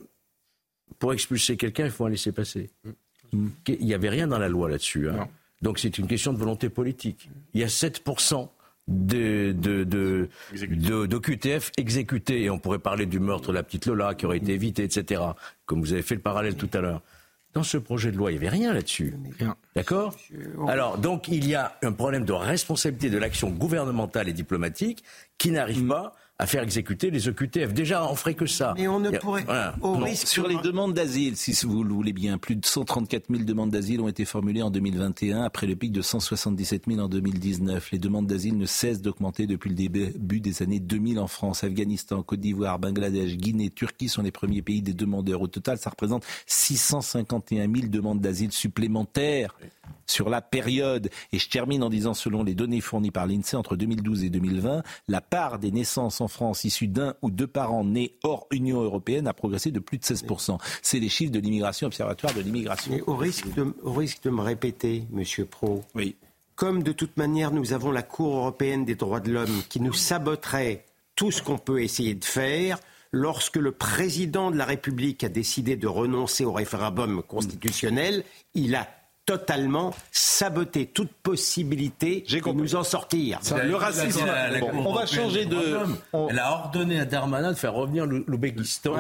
[1.00, 2.70] pour expulser quelqu'un, il faut un laisser passer.
[3.34, 3.48] Mm.
[3.68, 5.10] Il n'y avait rien dans la loi là-dessus.
[5.10, 5.28] Hein.
[5.62, 7.30] Donc c'est une question de volonté politique.
[7.54, 8.48] Il y a 7%
[8.88, 10.30] de, de, de,
[11.06, 12.44] d'OQTF exécutés.
[12.44, 15.22] Et on pourrait parler du meurtre de la petite Lola qui aurait été évité, etc.
[15.66, 17.02] Comme vous avez fait le parallèle tout à l'heure.
[17.54, 19.16] Dans ce projet de loi, il n'y avait rien là-dessus.
[19.76, 20.16] D'accord
[20.68, 25.04] Alors, donc, il y a un problème de responsabilité de l'action gouvernementale et diplomatique
[25.38, 27.74] qui n'arrive pas à faire exécuter les EQTF.
[27.74, 28.76] Déjà, on ferait que ça.
[28.78, 29.46] Mais on ne pourrait.
[30.16, 34.02] Sur les demandes d'asile, si vous le voulez bien, plus de 134 000 demandes d'asile
[34.02, 37.92] ont été formulées en 2021, après le pic de 177 000 en 2019.
[37.92, 41.64] Les demandes d'asile ne cessent d'augmenter depuis le début des années 2000 en France.
[41.64, 45.42] Afghanistan, Côte d'Ivoire, Bangladesh, Guinée, Turquie sont les premiers pays des demandeurs.
[45.42, 49.58] Au total, ça représente 651 000 demandes d'asile supplémentaires
[50.06, 51.10] sur la période.
[51.32, 54.84] Et je termine en disant, selon les données fournies par l'INSEE entre 2012 et 2020,
[55.08, 59.28] la part des naissances en France issues d'un ou deux parents nés hors Union européenne
[59.28, 60.58] a progressé de plus de 16%.
[60.82, 63.00] C'est les chiffres de l'immigration observatoire de l'immigration.
[63.08, 66.16] Au risque, de, au risque de me répéter, Monsieur Pro, oui.
[66.56, 69.94] comme de toute manière nous avons la Cour européenne des droits de l'homme qui nous
[69.94, 70.86] saboterait
[71.16, 72.80] tout ce qu'on peut essayer de faire,
[73.12, 78.88] lorsque le président de la République a décidé de renoncer au référendum constitutionnel, il a
[79.28, 83.40] totalement saboter toute possibilité de nous en sortir.
[83.64, 84.26] le racisme.
[84.74, 85.78] on va changer de.
[86.30, 88.96] Elle a ordonné à Darmanin de faire revenir l'Ouzbékistan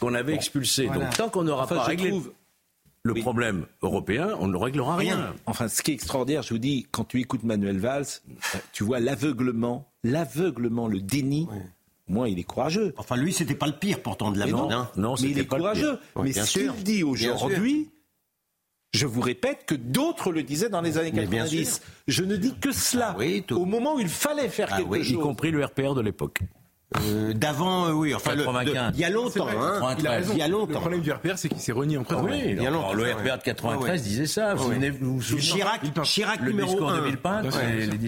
[0.00, 0.86] qu'on avait expulsé.
[0.86, 2.14] Donc tant qu'on n'aura pas réglé
[3.06, 5.34] le problème européen, on ne réglera rien.
[5.44, 8.06] Enfin, ce qui est extraordinaire, je vous dis, quand tu écoutes Manuel Valls,
[8.72, 11.46] tu vois l'aveuglement, l'aveuglement, le déni.
[12.06, 12.94] Moi, il est courageux.
[12.96, 15.98] Enfin, lui, c'était pas le pire pourtant de la Non, non, mais il est courageux.
[16.16, 17.90] mais ce qu'il dit aujourd'hui,
[18.94, 21.82] je vous répète que d'autres le disaient dans les années 90.
[22.06, 23.16] Je ne dis que cela.
[23.18, 25.10] Ah Au moment où il fallait faire ah quelque chose.
[25.10, 26.38] Y compris le RPR de l'époque.
[27.00, 28.44] Euh, d'avant, euh, oui, enfin, le,
[28.92, 30.74] il y a longtemps, hein, il, a il, y a longtemps.
[30.74, 32.24] Le problème du RPR, c'est qu'il s'est renié en présent.
[32.24, 32.92] Ah oui, il y a longtemps.
[32.92, 34.54] le RPR de 93 disait ça.
[34.54, 36.98] Vous, venez, vous, vous Chirac, Chirac le numéro 1.
[36.98, 37.46] de Villepinte,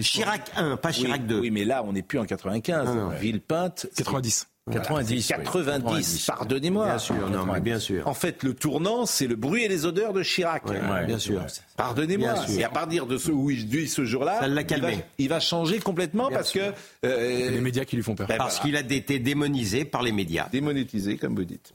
[0.01, 1.39] Chirac 1, pas Chirac 2.
[1.39, 3.19] Oui, mais là, on n'est plus en 95.
[3.19, 3.87] Villepinte.
[3.97, 4.47] 90.
[4.71, 5.27] 90.
[5.27, 6.85] 90, pardonnez-moi.
[6.85, 8.07] Bien sûr, non, mais bien sûr.
[8.07, 10.63] En fait, le tournant, c'est le bruit et les odeurs de Chirac.
[11.05, 11.45] bien sûr.
[11.75, 12.33] Pardonnez-moi.
[12.57, 14.41] Et à partir de ce où il dit ce jour-là,
[15.17, 16.73] il, va changer complètement parce que
[17.05, 18.27] euh, les médias qui lui font peur.
[18.27, 20.47] Ben parce qu'il a été démonisé par les médias.
[20.51, 21.71] Démonétisé, comme vous dites.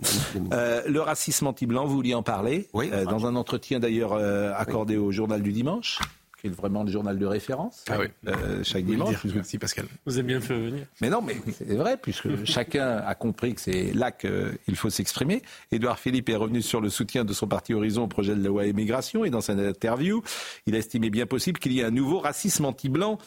[0.53, 4.15] Euh, le racisme anti-blanc, vous vouliez en parler oui, euh, dans un entretien d'ailleurs
[4.57, 5.99] accordé au Journal du Dimanche
[6.43, 7.85] qui est vraiment le journal de référence.
[7.89, 8.07] Ah oui.
[8.27, 9.25] Euh, chaque dimanche.
[9.33, 9.87] Merci Pascal.
[10.05, 10.87] Vous avez bien fait venir.
[11.01, 15.43] Mais non, mais c'est vrai, puisque chacun a compris que c'est là qu'il faut s'exprimer.
[15.71, 18.49] Édouard Philippe est revenu sur le soutien de son parti Horizon au projet de la
[18.49, 20.23] loi immigration et dans sa interview,
[20.67, 23.19] il a estimé bien possible qu'il y ait un nouveau racisme anti-blanc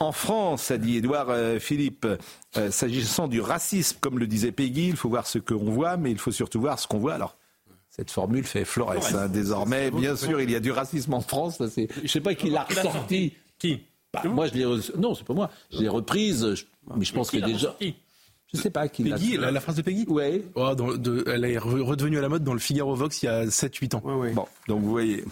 [0.00, 2.06] en France, a dit Édouard euh, Philippe.
[2.56, 6.12] Euh, s'agissant du racisme, comme le disait Peggy, il faut voir ce qu'on voit, mais
[6.12, 7.14] il faut surtout voir ce qu'on voit.
[7.14, 7.36] Alors,
[7.96, 8.94] cette formule fait Flores.
[9.14, 11.58] Hein, désormais, bien sûr, il y a du racisme en France.
[11.60, 13.34] Je ne sais pas qui l'a ressorti.
[13.58, 14.98] Qui bah, Moi, je l'ai.
[14.98, 15.48] Non, c'est pas moi.
[15.70, 17.76] Je l'ai reprise, mais je pense que déjà.
[18.54, 20.44] Je ne sais pas qui Peggy, la, la, phrase de Peggy Oui.
[20.54, 20.72] Oh,
[21.26, 24.02] elle est redevenue à la mode dans le Figaro Vox il y a 7-8 ans.
[24.04, 25.24] Bon, donc vous voyez.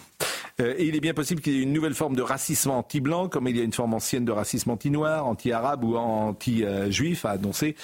[0.61, 3.47] Euh, il est bien possible qu'il y ait une nouvelle forme de racisme anti-blanc, comme
[3.47, 7.75] il y a une forme ancienne de racisme anti-noir, anti-arabe ou anti-juif, a annoncé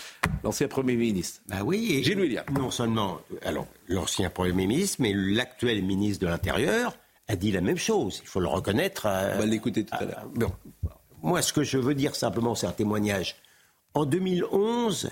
[0.44, 1.42] l'ancien Premier ministre.
[1.48, 2.04] Bah oui.
[2.04, 2.46] Gilles William.
[2.52, 6.96] Non seulement, alors, l'ancien Premier ministre, mais l'actuel ministre de l'Intérieur
[7.28, 8.20] a dit la même chose.
[8.24, 9.08] Il faut le reconnaître.
[9.08, 10.28] On va l'écouter tout à l'heure.
[10.36, 10.52] Bon.
[11.24, 13.36] Moi, ce que je veux dire simplement, c'est un témoignage.
[13.94, 15.10] En 2011,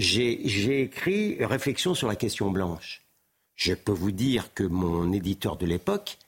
[0.00, 3.02] j'ai écrit Réflexion sur la question blanche.
[3.54, 6.18] Je peux vous dire que mon éditeur de l'époque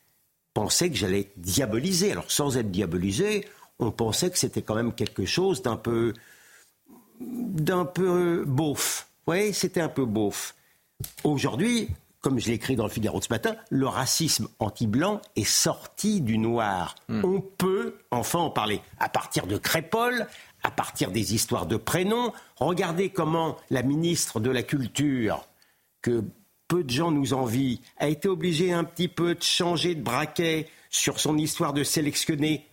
[0.52, 2.12] pensait que j'allais être diabolisé.
[2.12, 3.46] Alors sans être diabolisé,
[3.78, 6.12] on pensait que c'était quand même quelque chose d'un peu
[7.20, 9.08] d'un peu beauf.
[9.26, 10.54] Oui, c'était un peu beauf.
[11.24, 11.88] Aujourd'hui,
[12.20, 16.20] comme je l'ai écrit dans le Figaro de ce matin, le racisme anti-blanc est sorti
[16.20, 16.94] du noir.
[17.08, 17.24] Hmm.
[17.24, 18.80] On peut enfin en parler.
[18.98, 20.26] À partir de Crépol,
[20.62, 25.46] à partir des histoires de prénoms, regardez comment la ministre de la Culture,
[26.00, 26.24] que
[26.68, 30.68] peu de gens nous envient, a été obligée un petit peu de changer de braquet
[30.90, 32.66] sur son histoire de sélectionner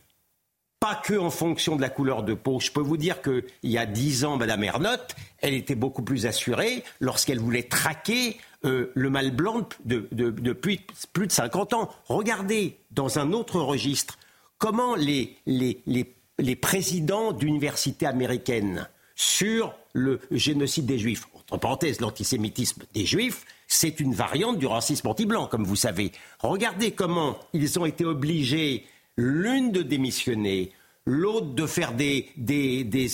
[0.79, 2.59] pas que en fonction de la couleur de peau.
[2.59, 6.25] Je peux vous dire qu'il y a dix ans, Madame Ernotte, elle était beaucoup plus
[6.25, 11.89] assurée lorsqu'elle voulait traquer euh, le mal blanc depuis plus de 50 ans.
[12.05, 14.17] Regardez, dans un autre registre,
[14.57, 21.99] comment les, les, les, les présidents d'universités américaines sur le génocide des Juifs, entre parenthèses,
[21.99, 26.11] l'antisémitisme des Juifs, c'est une variante du racisme anti-blanc, comme vous savez.
[26.39, 28.85] Regardez comment ils ont été obligés,
[29.17, 30.71] l'une de démissionner,
[31.05, 32.31] l'autre de faire des,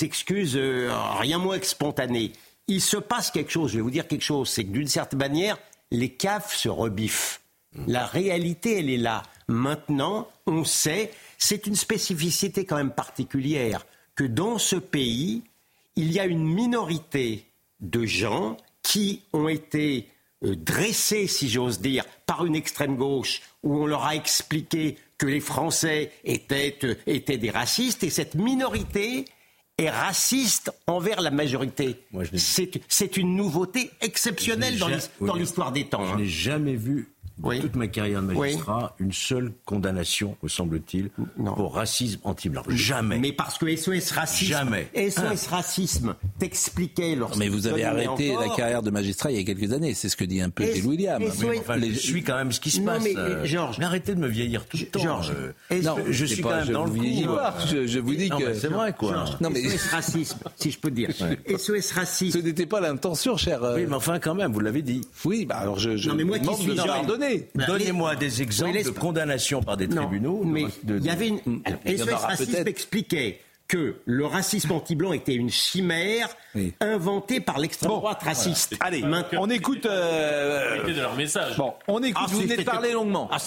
[0.04, 2.32] excuses euh, rien moins que spontanées.
[2.68, 5.20] Il se passe quelque chose, je vais vous dire quelque chose, c'est que d'une certaine
[5.20, 5.58] manière,
[5.92, 7.42] les caves se rebiffent.
[7.88, 9.24] La réalité, elle est là.
[9.48, 11.12] Maintenant, on sait,
[11.46, 13.86] c'est une spécificité quand même particulière
[14.16, 15.44] que dans ce pays,
[15.96, 17.46] il y a une minorité
[17.82, 20.10] de gens qui ont été
[20.44, 25.28] euh, dressés, si j'ose dire, par une extrême gauche, où on leur a expliqué que
[25.28, 29.26] les Français étaient, euh, étaient des racistes, et cette minorité
[29.78, 32.00] est raciste envers la majorité.
[32.88, 34.80] C'est une nouveauté exceptionnelle
[35.20, 36.06] dans l'histoire des temps.
[36.08, 36.18] Je hein.
[36.18, 37.15] n'ai jamais vu
[37.62, 41.10] toute ma carrière de magistrat, une seule condamnation, me semble-t-il,
[41.56, 42.64] pour racisme anti-blanc.
[42.70, 43.20] Jamais.
[43.20, 44.88] Mais parce que SOS Racisme, Jamais.
[44.96, 49.44] SOS Racisme t'expliquait lorsque Mais vous avez arrêté la carrière de magistrat il y a
[49.44, 51.22] quelques années, c'est ce que dit un peu Gilles William.
[51.22, 53.04] Je suis quand même ce qui se passe.
[53.04, 55.00] Mais, euh, Georges, mais arrêtez de me vieillir tout le temps.
[55.00, 55.34] Georges,
[55.72, 57.04] euh, non, je suis quand même dans le coup.
[57.68, 59.26] Je, je, vous dis que c'est vrai quoi.
[59.42, 59.62] non, mais...
[59.62, 61.10] SOS Racisme, si je peux dire.
[61.12, 62.40] SOS Racisme.
[62.40, 63.64] Ce n'était pas l'intention, cher.
[63.64, 65.02] Euh, oui, mais enfin quand même, vous l'avez dit.
[65.24, 66.08] Oui, bah alors je.
[66.08, 66.76] Non, mais moi qui suis
[67.56, 70.44] bah, Donnez-moi des exemples de condamnation par des tribunaux.
[70.44, 71.62] mais il y avait une.
[71.86, 76.30] SOS Racisme expliquait que le racisme anti-blanc était une chimère
[76.80, 78.76] inventée par l'extrême droite raciste.
[78.80, 79.86] Allez, on écoute.
[79.86, 80.84] Euh...
[80.86, 81.58] de leur message.
[81.58, 82.24] Bon, on écoute.
[82.26, 83.30] Ah, vous venez de parler longuement.
[83.32, 83.38] Ah,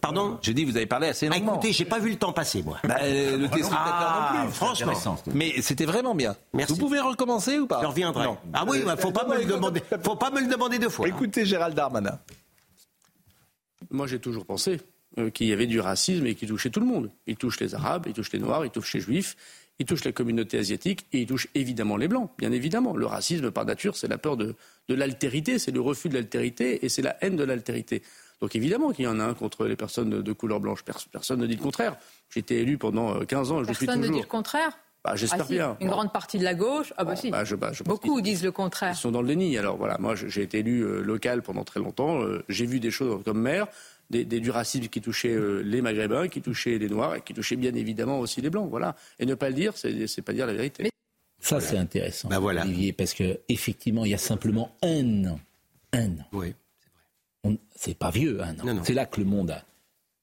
[0.00, 1.52] Pardon J'ai dit vous avez parlé assez longuement.
[1.54, 2.78] écoutez, j'ai pas vu le temps passer, moi.
[2.84, 4.52] Bah, euh, le ah, non plus.
[4.52, 5.16] Franchement.
[5.32, 6.36] Mais c'était vraiment bien.
[6.52, 6.72] Merci.
[6.72, 8.26] Vous pouvez recommencer ou pas Je reviendrai.
[8.52, 9.82] Ah oui, il faut pas me le demander.
[10.02, 11.06] Faut pas me le demander deux fois.
[11.08, 12.18] Écoutez, Gérald Darmanin.
[13.90, 14.80] Moi, j'ai toujours pensé
[15.18, 17.10] euh, qu'il y avait du racisme et qui touchait tout le monde.
[17.26, 19.36] Il touche les Arabes, il touche les Noirs, il touche les Juifs,
[19.80, 22.94] il touche la communauté asiatique et il touche évidemment les Blancs, bien évidemment.
[22.94, 24.54] Le racisme, par nature, c'est la peur de,
[24.88, 28.02] l'altérité, c'est le refus de l'altérité et c'est la haine de l'altérité.
[28.40, 30.84] Donc évidemment qu'il y en a un contre les personnes de, couleur blanche.
[31.10, 31.96] Personne ne dit le contraire.
[32.30, 33.94] J'ai été élu pendant 15 euh, ans et je suis toujours.
[33.94, 34.78] Personne ne dit le contraire?
[35.04, 35.76] Bah, J'espère ah, bien.
[35.80, 37.30] Une grande partie de la gauche Ah bah si.
[37.30, 38.92] Bah, bah, Beaucoup disent le contraire.
[38.92, 39.56] Ils sont dans le déni.
[39.56, 42.20] Alors voilà, moi j'ai été élu euh, local pendant très longtemps.
[42.48, 43.66] j'ai vu des choses comme maire
[44.10, 47.74] du racisme qui touchait euh, les Maghrébins, qui touchait les Noirs et qui touchait bien
[47.74, 48.68] évidemment aussi les Blancs.
[48.68, 48.96] Voilà.
[49.18, 50.90] Et ne pas le dire, c'est pas dire la vérité.
[51.38, 52.62] Ça, c'est intéressant, bah, voilà.
[52.62, 55.40] Olivier, parce qu'effectivement, il y a simplement un an.
[55.92, 56.26] Un an.
[56.32, 57.58] Oui, c'est vrai.
[57.74, 58.82] C'est pas vieux, un an.
[58.84, 59.64] C'est là que le monde a.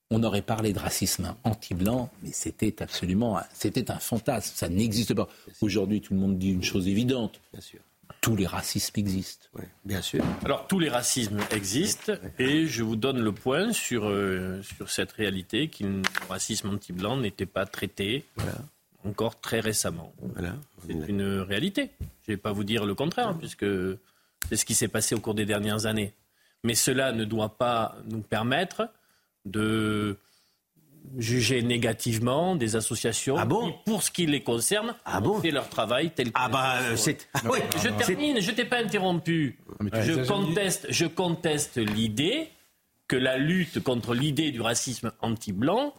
[0.10, 4.54] On aurait parlé de racisme anti-blanc, mais c'était absolument, c'était un fantasme.
[4.56, 5.28] Ça n'existe pas.
[5.62, 7.42] Aujourd'hui, tout le monde dit une chose évidente.
[7.52, 7.80] Bien sûr
[8.22, 9.48] tous les racismes existent.
[9.54, 10.24] Oui, bien sûr.
[10.44, 15.12] Alors tous les racismes existent et je vous donne le point sur, euh, sur cette
[15.14, 18.26] réalité que le racisme anti-blanc n'était pas traité
[19.06, 20.14] encore très récemment.
[20.34, 20.56] Voilà.
[20.86, 21.92] C'est une réalité.
[22.00, 23.66] Je ne vais pas vous dire le contraire puisque
[24.50, 26.14] c'est ce qui s'est passé au cours des dernières années.
[26.64, 28.90] Mais cela ne doit pas nous permettre
[29.48, 30.20] de
[31.18, 35.70] juger négativement des associations ah qui, pour ce qui les concerne, ah ont fait leur
[35.70, 36.40] travail tel que.
[36.40, 37.30] Ah bah c'est.
[37.82, 38.42] je termine.
[38.42, 39.60] Je t'ai pas interrompu.
[39.94, 42.50] Je conteste, je conteste l'idée
[43.08, 45.94] que la lutte contre l'idée du racisme anti-blanc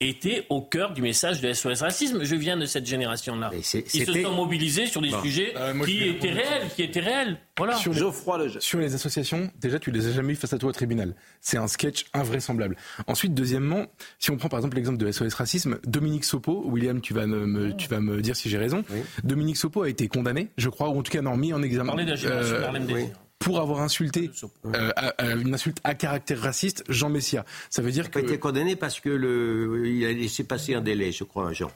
[0.00, 2.24] était au cœur du message de SOS Racisme.
[2.24, 3.50] Je viens de cette génération-là.
[3.54, 7.38] Ils se sont mobilisés sur des sujets euh, qui, étaient réels, qui étaient réels.
[7.58, 7.76] Voilà.
[7.76, 10.72] Sur les, sur les associations, déjà, tu les as jamais eu face à toi au
[10.72, 11.14] tribunal.
[11.42, 12.76] C'est un sketch invraisemblable.
[13.06, 13.86] Ensuite, deuxièmement,
[14.18, 17.76] si on prend par exemple l'exemple de SOS Racisme, Dominique Sopo, William, tu vas me,
[17.76, 18.82] tu vas me dire si j'ai raison.
[19.24, 21.92] Dominique Sopo a été condamné, je crois, ou en tout cas non, mis en examen.
[21.94, 23.06] Parler euh,
[23.40, 24.30] pour avoir insulté
[24.66, 24.92] euh,
[25.40, 27.44] une insulte à caractère raciste Jean Messia.
[27.70, 30.82] Ça veut dire qu'il a été condamné parce que le, il a laissé passer un
[30.82, 31.72] délai, je crois, Jean.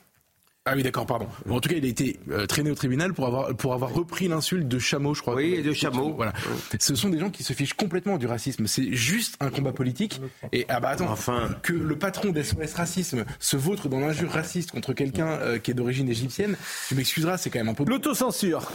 [0.67, 1.27] Ah oui, d'accord, pardon.
[1.51, 4.29] en tout cas, il a été euh, traîné au tribunal pour avoir, pour avoir repris
[4.29, 5.35] l'insulte de chameau, je crois.
[5.35, 6.15] Oui, de chameau.
[6.15, 6.33] Voilà.
[6.79, 8.67] Ce sont des gens qui se fichent complètement du racisme.
[8.67, 10.23] C'est juste un combat politique.
[10.53, 11.51] Et ah bah attends, enfin...
[11.62, 15.75] que le patron d'SOS Racisme se vautre dans l'injure raciste contre quelqu'un euh, qui est
[15.75, 16.57] d'origine égyptienne,
[16.89, 17.85] tu m'excuseras, c'est quand même un peu...
[17.87, 18.73] L'autocensure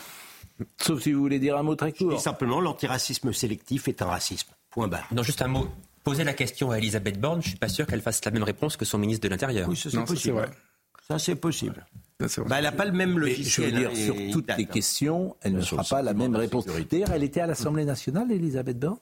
[0.77, 2.19] Sauf si vous voulez dire un mot très court.
[2.19, 4.49] simplement, l'antiracisme sélectif est un racisme.
[4.71, 5.07] Point barre.
[5.11, 5.67] Non, juste un mot.
[6.03, 8.77] Poser la question à Elisabeth Borne, je suis pas sûr qu'elle fasse la même réponse
[8.77, 9.67] que son ministre de l'Intérieur.
[9.69, 10.49] Oui, ça c'est possible.
[11.07, 11.85] Ça c'est possible.
[12.19, 13.69] Bah, elle n'a pas le même logiciel.
[13.69, 16.65] je veux dire, hein, sur toutes les questions, elle ne fera pas la même réponse.
[16.65, 18.97] D'ailleurs, elle était à l'Assemblée nationale, Elisabeth Borne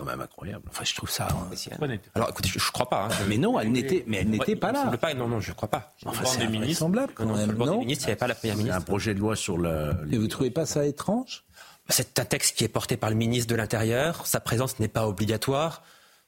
[0.00, 0.64] quand même incroyable.
[0.70, 1.28] Enfin, je trouve ça.
[1.30, 1.98] Hein.
[2.14, 3.04] Alors, écoutez, je, ne crois pas.
[3.04, 3.24] Hein.
[3.28, 4.86] Mais non, elle n'était, mais elle n'était pas là.
[4.96, 5.94] Pas, non, non, je crois pas.
[6.06, 7.52] Enfin, c'est invraisemblable quand même.
[7.52, 8.78] Non, il n'y avait pas la première ministre.
[8.78, 9.94] un projet de loi sur le.
[10.10, 11.44] Et vous trouvez pas ça étrange?
[11.88, 14.26] C'est un texte qui est porté par le ministre de l'Intérieur.
[14.26, 15.82] Sa présence n'est pas obligatoire.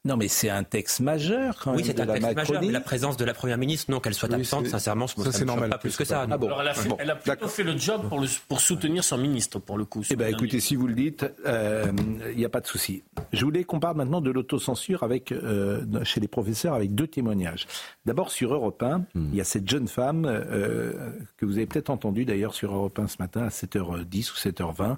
[0.04, 1.86] Non, mais c'est un texte majeur quand oui, même.
[1.86, 4.32] Oui, c'est un texte majeur, mais la présence de la Première ministre, non, qu'elle soit
[4.34, 5.70] absente, sincèrement, ça, c'est normal.
[5.70, 6.26] Pas plus que ça.
[6.28, 6.46] Ah bon.
[6.46, 9.16] Alors, elle a, fait, elle a plutôt fait le job pour, le, pour, soutenir son
[9.16, 10.02] ministre, pour le coup.
[10.10, 11.92] Eh bien, écoutez, si vous le dites, il euh,
[12.34, 13.04] n'y a pas de souci.
[13.32, 17.68] Je voulais qu'on parle maintenant de l'autocensure avec, euh, chez les professeurs avec deux témoignages.
[18.04, 19.04] D'abord, sur Europe 1, hmm.
[19.14, 22.98] il y a cette jeune femme euh, que vous avez peut-être entendue d'ailleurs sur Europe
[22.98, 24.96] 1 ce matin à 7h10 ou 7h20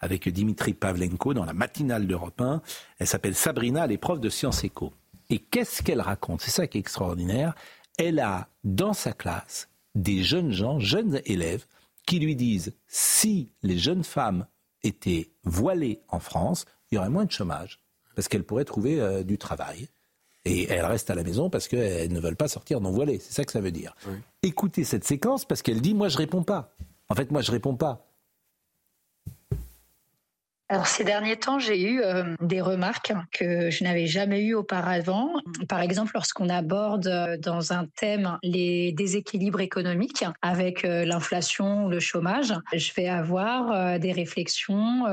[0.00, 2.62] avec Dimitri Pavlenko dans la matinale d'Europe 1.
[2.98, 4.92] Elle s'appelle Sabrina, elle est prof de sciences éco.
[5.30, 6.40] Et qu'est-ce qu'elle raconte?
[6.40, 7.54] C'est ça qui est extraordinaire.
[7.98, 11.64] Elle a dans sa classe des jeunes gens, jeunes élèves,
[12.06, 14.46] qui lui disent si les jeunes femmes
[14.82, 17.80] étaient voilées en France, il y aurait moins de chômage,
[18.14, 19.88] parce qu'elles pourraient trouver euh, du travail.
[20.44, 23.18] Et elles restent à la maison parce qu'elles ne veulent pas sortir non voilées.
[23.18, 23.96] C'est ça que ça veut dire.
[24.44, 26.76] Écoutez cette séquence parce qu'elle dit Moi, je réponds pas.
[27.08, 28.06] En fait, moi, je réponds pas.
[30.68, 35.30] Alors ces derniers temps, j'ai eu euh, des remarques que je n'avais jamais eues auparavant.
[35.68, 41.88] Par exemple, lorsqu'on aborde euh, dans un thème les déséquilibres économiques avec euh, l'inflation ou
[41.88, 45.04] le chômage, je vais avoir des réflexions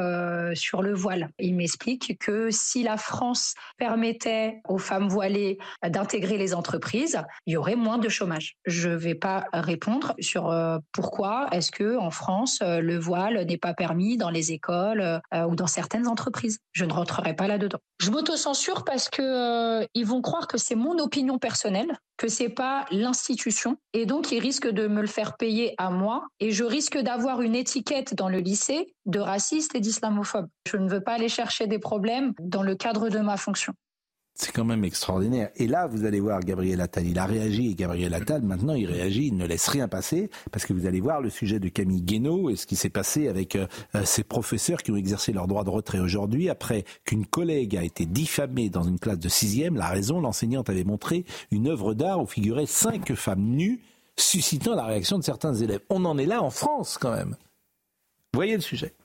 [0.54, 1.30] sur le voile.
[1.39, 7.58] Il m'explique que si la France permettait aux femmes voilées d'intégrer les entreprises, il y
[7.58, 8.56] aurait moins de chômage.
[8.66, 10.54] Je ne vais pas répondre sur
[10.91, 15.68] pourquoi est-ce que en France le voile n'est pas permis dans les écoles ou dans
[15.68, 16.60] certaines entreprises.
[16.72, 17.80] Je ne rentrerai pas là-dedans.
[18.00, 22.50] Je m'auto-censure parce que euh, ils vont croire que c'est mon opinion personnelle, que c'est
[22.50, 26.64] pas l'institution, et donc ils risquent de me le faire payer à moi, et je
[26.64, 30.48] risque d'avoir une étiquette dans le lycée de raciste et d'islamophobe.
[30.68, 33.74] Je ne veux pas aller chercher des problèmes dans le cadre de ma fonction.
[34.36, 35.52] C'est quand même extraordinaire.
[35.58, 38.88] Et là, vous allez voir Gabriel Attal, il a réagi et Gabriel Attal, maintenant, il
[38.88, 42.02] réagit, il ne laisse rien passer, parce que vous allez voir le sujet de Camille
[42.02, 45.46] Guénaud et ce qui s'est passé avec euh, euh, ces professeurs qui ont exercé leur
[45.46, 49.76] droit de retrait aujourd'hui, après qu'une collègue a été diffamée dans une classe de sixième.
[49.76, 53.82] La raison, l'enseignante avait montré une œuvre d'art où figuraient cinq femmes nues,
[54.18, 55.82] suscitant la réaction de certains élèves.
[55.92, 57.36] On en est là en France, quand même.
[58.34, 58.96] Voyez le sujet.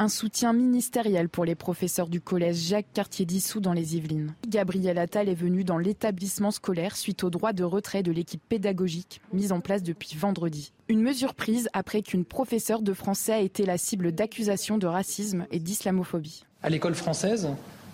[0.00, 4.32] Un soutien ministériel pour les professeurs du collège Jacques Cartier-Dissous dans les Yvelines.
[4.46, 9.20] Gabriel Attal est venu dans l'établissement scolaire suite au droit de retrait de l'équipe pédagogique
[9.32, 10.72] mise en place depuis vendredi.
[10.88, 15.46] Une mesure prise après qu'une professeure de français a été la cible d'accusations de racisme
[15.50, 16.44] et d'islamophobie.
[16.62, 17.48] À l'école française,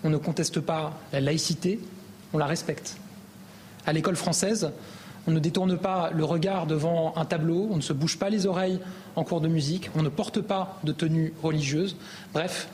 [0.05, 1.81] on ne conteste pas la laïcité,
[2.35, 2.99] on la respecte.
[3.87, 4.71] À l'école française,
[5.27, 8.47] on ne détourne pas le regard devant un tableau, on ne se bouge pas les
[8.47, 8.79] oreilles
[9.17, 11.97] en cours de musique, on ne porte pas de tenue religieuse.
[12.33, 12.69] Bref,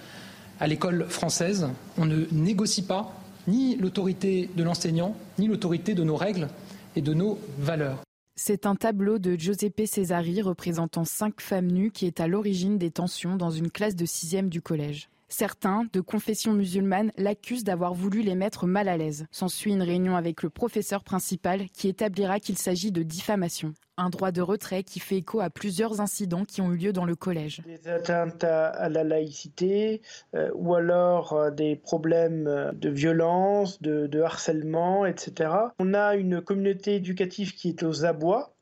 [0.58, 1.68] à l'école française,
[1.98, 3.14] on ne négocie pas
[3.46, 6.48] ni l'autorité de l'enseignant, ni l'autorité de nos règles
[6.96, 8.00] et de nos valeurs.
[8.36, 12.90] C'est un tableau de Giuseppe Cesari représentant cinq femmes nues qui est à l'origine des
[12.90, 15.10] tensions dans une classe de sixième du collège.
[15.28, 19.26] Certains, de confession musulmane, l'accusent d'avoir voulu les mettre mal à l'aise.
[19.30, 24.32] S'ensuit une réunion avec le professeur principal qui établira qu'il s'agit de diffamation un droit
[24.32, 27.62] de retrait qui fait écho à plusieurs incidents qui ont eu lieu dans le collège.
[27.66, 30.02] Des atteintes à, la laïcité
[30.34, 35.50] euh, ou alors euh, des problèmes de violence, de, de, harcèlement, etc.
[35.78, 38.54] On a une communauté éducative qui est aux abois.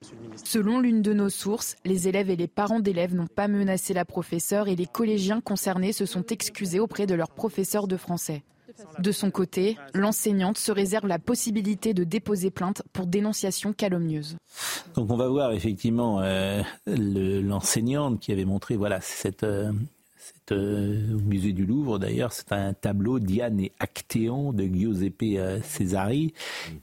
[0.44, 4.04] Selon l'une de nos sources, les élèves et les parents d'élèves n'ont pas menacé la
[4.04, 8.42] professeure et les collégiens concernés se sont excusés auprès de leur professeur de français.
[8.98, 14.36] De son côté, l'enseignante se réserve la possibilité de déposer plainte pour dénonciation calomnieuse.
[14.94, 19.72] Donc on va voir effectivement euh, l'enseignante qui avait montré voilà cette, euh,
[20.52, 26.32] euh, au musée du Louvre d'ailleurs, c'est un tableau Diane et Actéon de Giuseppe Cesari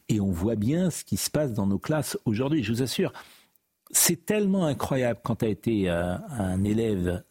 [0.10, 3.14] et on voit bien ce qui se passe dans nos classes aujourd'hui, je vous assure.
[3.92, 7.24] C'est tellement incroyable quand tu as été un élève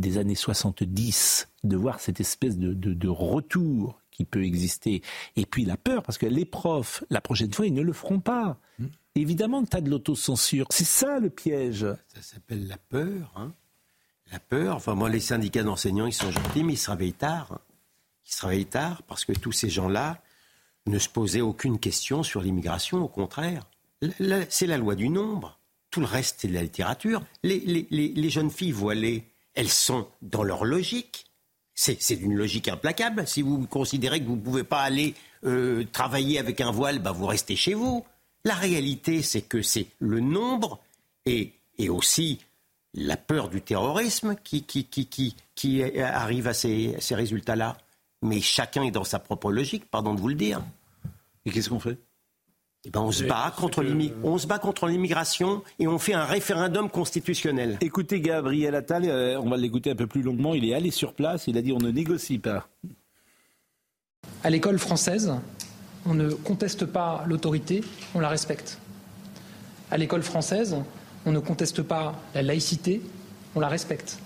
[0.00, 5.02] des années 70 de voir cette espèce de, retour qui peut exister.
[5.36, 8.20] Et puis la peur, parce que les profs, la prochaine fois, ils ne le feront
[8.20, 8.58] pas.
[8.78, 8.86] Hmm.
[9.16, 10.66] Évidemment que tu as de l'autocensure.
[10.70, 11.86] C'est ça le piège.
[12.14, 13.32] Ça s'appelle la peur.
[13.36, 13.52] Hein.
[14.32, 14.76] La peur.
[14.76, 17.52] Enfin, moi, les syndicats d'enseignants, ils sont gentils, mais ils se réveillent tard.
[17.52, 17.60] Hein.
[18.26, 20.22] Ils se réveillent tard parce que tous ces gens-là
[20.86, 23.02] ne se posaient aucune question sur l'immigration.
[23.02, 23.64] Au contraire,
[24.48, 25.58] c'est la loi du nombre.
[25.90, 27.22] Tout le reste, c'est de la littérature.
[27.42, 31.26] Les, les, les jeunes filles voilées, elles sont dans leur logique.
[31.74, 33.26] C'est une logique implacable.
[33.26, 37.10] Si vous considérez que vous ne pouvez pas aller euh, travailler avec un voile, bah
[37.10, 38.04] vous restez chez vous.
[38.44, 40.78] La réalité, c'est que c'est le nombre
[41.26, 42.38] et, et, aussi
[42.92, 47.76] la peur du terrorisme qui, qui, qui, qui, qui arrive à ces, ces résultats-là.
[48.22, 50.62] Mais chacun est dans sa propre logique, pardon de vous le dire.
[51.44, 51.98] Et qu'est-ce qu'on fait?
[52.86, 53.82] Eh ben, on, se bat contre
[54.22, 57.78] on se bat contre l'immigration et on fait un référendum constitutionnel.
[57.80, 60.54] Écoutez Gabriel Attal, euh, on va l'écouter un peu plus longuement.
[60.54, 62.68] Il est allé sur place, il a dit on ne négocie pas.
[64.42, 65.32] À l'école française,
[66.04, 67.82] on ne conteste pas l'autorité,
[68.14, 68.78] on la respecte.
[69.90, 70.76] À l'école française,
[71.24, 73.00] on ne conteste pas la laïcité,
[73.54, 74.18] on la respecte.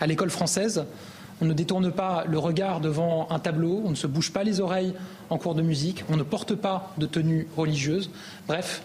[0.00, 0.86] À l'école française,
[1.42, 4.60] on ne détourne pas le regard devant un tableau, on ne se bouge pas les
[4.60, 4.94] oreilles
[5.30, 8.10] en cours de musique, on ne porte pas de tenue religieuse.
[8.46, 8.82] Bref,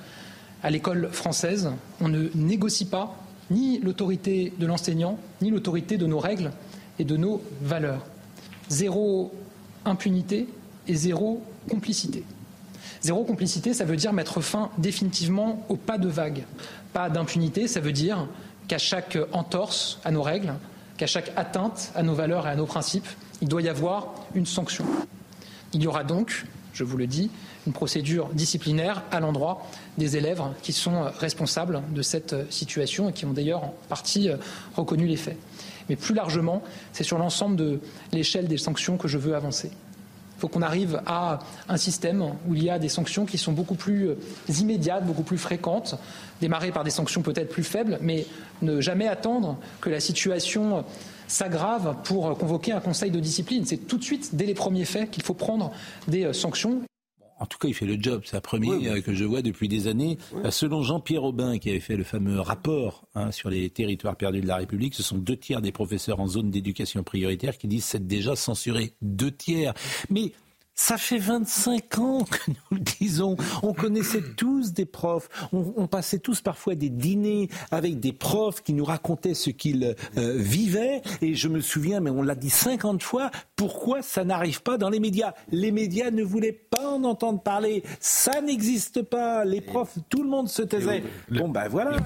[0.63, 3.15] à l'école française, on ne négocie pas
[3.49, 6.51] ni l'autorité de l'enseignant, ni l'autorité de nos règles
[6.99, 8.05] et de nos valeurs.
[8.69, 9.33] Zéro
[9.85, 10.47] impunité,
[10.87, 12.23] et zéro complicité.
[13.01, 16.45] Zéro complicité, ça veut dire mettre fin définitivement au pas de vague.
[16.93, 18.27] Pas d'impunité, ça veut dire
[18.67, 20.53] qu'à chaque entorse à nos règles,
[20.97, 23.07] qu'à chaque atteinte à nos valeurs et à nos principes,
[23.41, 24.85] il doit y avoir une sanction.
[25.73, 27.29] Il y aura donc, je vous le dis,
[27.67, 29.67] une procédure disciplinaire à l'endroit
[29.97, 34.29] des élèves qui sont responsables de cette situation et qui ont d'ailleurs en partie
[34.75, 35.37] reconnu les faits.
[35.89, 36.61] Mais plus largement,
[36.93, 37.79] c'est sur l'ensemble de
[38.11, 39.71] l'échelle des sanctions que je veux avancer.
[40.37, 43.51] Il faut qu'on arrive à un système où il y a des sanctions qui sont
[43.51, 44.15] beaucoup plus
[44.49, 45.95] immédiates, beaucoup plus fréquentes,
[46.39, 48.25] démarrer par des sanctions peut-être plus faibles, mais
[48.63, 50.83] ne jamais attendre que la situation
[51.31, 53.65] s'aggrave pour convoquer un conseil de discipline.
[53.65, 55.71] C'est tout de suite, dès les premiers faits, qu'il faut prendre
[56.07, 56.81] des sanctions.
[57.41, 58.21] En tout cas, il fait le job.
[58.23, 60.19] C'est la première que je vois depuis des années.
[60.51, 64.47] Selon Jean-Pierre Aubin, qui avait fait le fameux rapport hein, sur les territoires perdus de
[64.47, 68.05] la République, ce sont deux tiers des professeurs en zone d'éducation prioritaire qui disent c'est
[68.05, 68.93] déjà censuré.
[69.01, 69.73] Deux tiers.
[70.11, 70.33] Mais
[70.81, 73.37] ça fait 25 ans que nous le disons.
[73.61, 75.29] On connaissait tous des profs.
[75.53, 80.33] On, passait tous parfois des dîners avec des profs qui nous racontaient ce qu'ils euh,
[80.37, 81.01] vivaient.
[81.21, 84.89] Et je me souviens, mais on l'a dit 50 fois, pourquoi ça n'arrive pas dans
[84.89, 85.33] les médias?
[85.51, 87.83] Les médias ne voulaient pas en entendre parler.
[87.99, 89.45] Ça n'existe pas.
[89.45, 91.03] Les profs, tout le monde se taisait.
[91.29, 91.97] bon, ben voilà.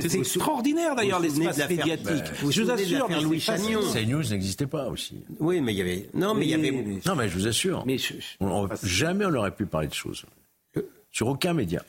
[0.00, 2.06] C'est extraordinaire d'ailleurs l'espace médiatique.
[2.06, 3.08] Bah, je vous assure.
[3.22, 3.80] Louis Chagnon.
[3.92, 5.22] CNews n'existait pas aussi.
[5.38, 6.08] Oui, mais il y avait.
[6.14, 6.70] Non, mais il y avait.
[7.04, 7.84] Non, mais je vous assure.
[7.86, 7.98] Mais
[8.82, 10.24] jamais on n'aurait pu parler de choses.
[11.10, 11.82] Sur aucun média.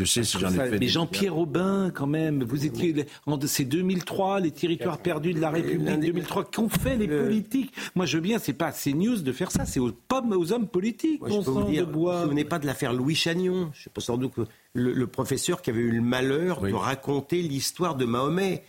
[0.00, 0.78] Je sais si j'en ai fait.
[0.78, 3.06] Mais Jean-Pierre Aubin, quand même, vous étiez.
[3.46, 6.44] C'est 2003, les territoires perdus de la République, 2003.
[6.50, 7.72] Qu'ont fait les politiques?
[7.94, 10.52] Moi, je veux bien, c'est pas à CNews de faire ça, c'est aux pommes, aux
[10.52, 11.20] hommes politiques.
[11.20, 13.70] Moi, je vous dire, vous ne vous souvenez pas de l'affaire Louis Chagnon?
[13.74, 14.32] Je sais pas sans doute
[14.72, 18.64] le, le, professeur qui avait eu le malheur de raconter l'histoire de Mahomet.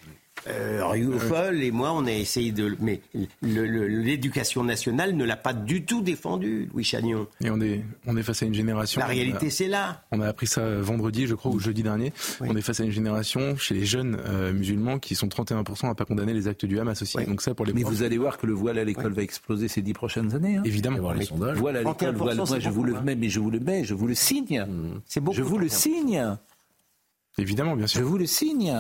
[0.47, 2.75] Euh, Foll et moi, on a essayé de.
[2.79, 3.01] Mais
[3.41, 7.27] l'éducation nationale ne l'a pas du tout défendu, Louis Chagnon.
[7.43, 8.99] Et on est, on est face à une génération.
[8.99, 10.03] La réalité, c'est là.
[10.11, 12.13] On a appris ça vendredi, je crois, ou jeudi dernier.
[12.41, 15.95] On est face à une génération chez les jeunes euh, musulmans qui sont 31% à
[15.95, 17.17] pas condamner les actes du Hamas aussi.
[17.25, 19.67] Donc ça, pour les mais vous allez voir que le voile à l'école va exploser
[19.67, 20.57] ces dix prochaines années.
[20.57, 20.63] Hein.
[20.65, 20.99] Évidemment.
[20.99, 21.57] Voir les sondages.
[21.57, 22.37] Voile à l'école, voile.
[22.37, 24.65] Moi, je vous le mets, mais je vous le mets, je vous le signe.
[25.05, 25.37] C'est beaucoup.
[25.37, 26.37] Je vous le signe.
[27.37, 28.01] Évidemment, bien sûr.
[28.01, 28.73] Je vous le signe.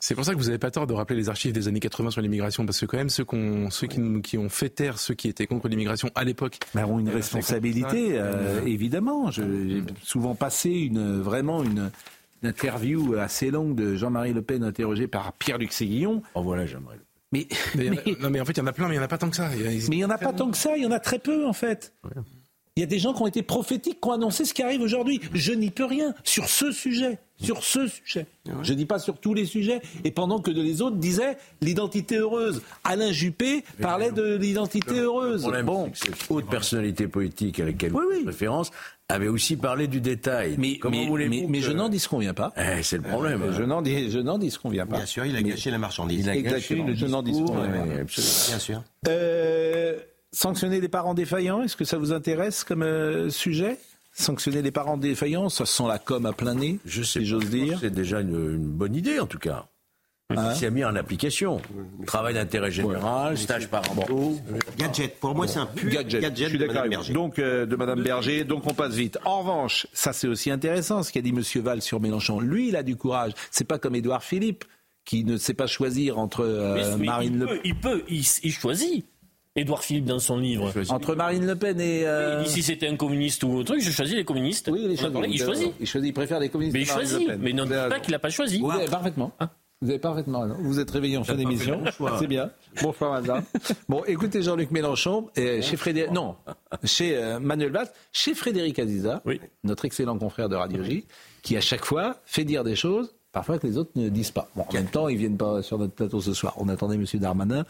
[0.00, 2.10] C'est pour ça que vous n'avez pas tort de rappeler les archives des années 80
[2.10, 3.24] sur l'immigration, parce que quand même ceux,
[3.70, 6.98] ceux qui, qui, ont fait taire ceux qui étaient contre l'immigration à l'époque bah, ont
[6.98, 9.30] une responsabilité, euh, évidemment.
[9.30, 11.90] J'ai souvent passé une, vraiment une,
[12.44, 16.22] interview assez longue de Jean-Marie Le Pen interrogé par Pierre-Luc Séguillon.
[16.36, 16.98] Oh voilà, j'aimerais.
[17.32, 17.90] Mais, mais,
[18.20, 19.18] non, mais en fait, il y en a plein, mais il n'y en a pas
[19.18, 19.48] tant que ça.
[19.48, 21.46] mais il n'y en a pas tant que ça, il y en a très peu,
[21.46, 21.92] en fait.
[22.76, 24.80] Il y a des gens qui ont été prophétiques, qui ont annoncé ce qui arrive
[24.80, 25.20] aujourd'hui.
[25.34, 27.18] Je n'y peux rien sur ce sujet.
[27.40, 28.26] Sur ce sujet.
[28.62, 29.80] Je ne dis pas sur tous les sujets.
[30.04, 32.62] Et pendant que les autres disaient l'identité heureuse.
[32.84, 35.48] Alain Juppé parlait de l'identité heureuse.
[35.64, 35.90] Bon,
[36.30, 38.24] haute personnalité politique à laquelle oui, oui.
[38.26, 38.70] référence
[39.08, 40.56] avait aussi parlé du détail.
[40.58, 42.52] Mais, mais, mais, je n'en dis ce qu'on vient pas.
[42.56, 43.52] Eh, c'est le problème.
[43.56, 44.96] je n'en dis, je n'en dis ce qu'on vient pas.
[44.96, 46.26] Bien sûr, il a gâché la marchandise.
[46.26, 47.84] Il a gâché je n'en dis ce qu'on vient pas.
[47.84, 48.82] Bien sûr.
[49.06, 49.98] Euh,
[50.30, 53.78] Sanctionner les parents défaillants, est-ce que ça vous intéresse comme euh, sujet?
[54.18, 57.50] Sanctionner les parents défaillants, ça sent la com à plein nez, je sais, si j'ose
[57.50, 57.78] dire.
[57.80, 59.66] C'est déjà une, bonne idée en tout cas.
[60.30, 61.60] Hein c'est mis en application.
[62.04, 64.36] Travail d'intérêt général, stage parentaux.
[64.76, 65.20] Gadget.
[65.20, 66.36] Pour moi, c'est un pur gadget.
[66.36, 68.42] Je suis d'accord Donc, euh, de Madame Berger.
[68.42, 69.18] Donc, on passe vite.
[69.24, 72.40] En revanche, ça, c'est aussi intéressant, ce qu'a dit Monsieur Valls sur Mélenchon.
[72.40, 73.32] Lui, il a du courage.
[73.52, 74.64] C'est pas comme Édouard Philippe,
[75.04, 77.60] qui ne sait pas choisir entre euh, Marine Le Pen.
[77.64, 79.06] Il peut, il, il choisit.
[79.58, 80.72] Édouard Philippe dans son livre.
[80.88, 82.06] Entre Marine Le Pen et.
[82.06, 82.44] Euh...
[82.44, 84.68] si c'était un communiste ou autre truc, je choisis les communistes.
[84.72, 85.18] Oui, il choisit.
[85.28, 85.72] Il choisit.
[85.80, 86.08] Il choisit.
[86.08, 86.74] Il préfère les communistes.
[86.74, 87.28] Mais il choisit.
[87.38, 88.60] Mais non, pas qu'il n'a pas choisi.
[88.60, 89.32] Vous avez parfaitement.
[89.40, 89.50] Hein
[89.80, 90.56] vous avez parfaitement raison.
[90.60, 91.82] Vous êtes réveillé en fin d'émission.
[92.18, 92.50] C'est bien.
[92.82, 93.44] Bonsoir, madame.
[93.88, 96.36] Bon, écoutez Jean-Luc Mélenchon, et chez Frédéric, non,
[96.84, 99.40] chez euh, Manuel Valls, chez Frédéric Aziza, oui.
[99.64, 101.06] notre excellent confrère de Radio J,
[101.42, 104.50] qui à chaque fois fait dire des choses, parfois que les autres ne disent pas.
[104.56, 106.54] Bon, en même temps, ils viennent pas sur notre plateau ce soir.
[106.56, 107.64] On attendait Monsieur Darmanin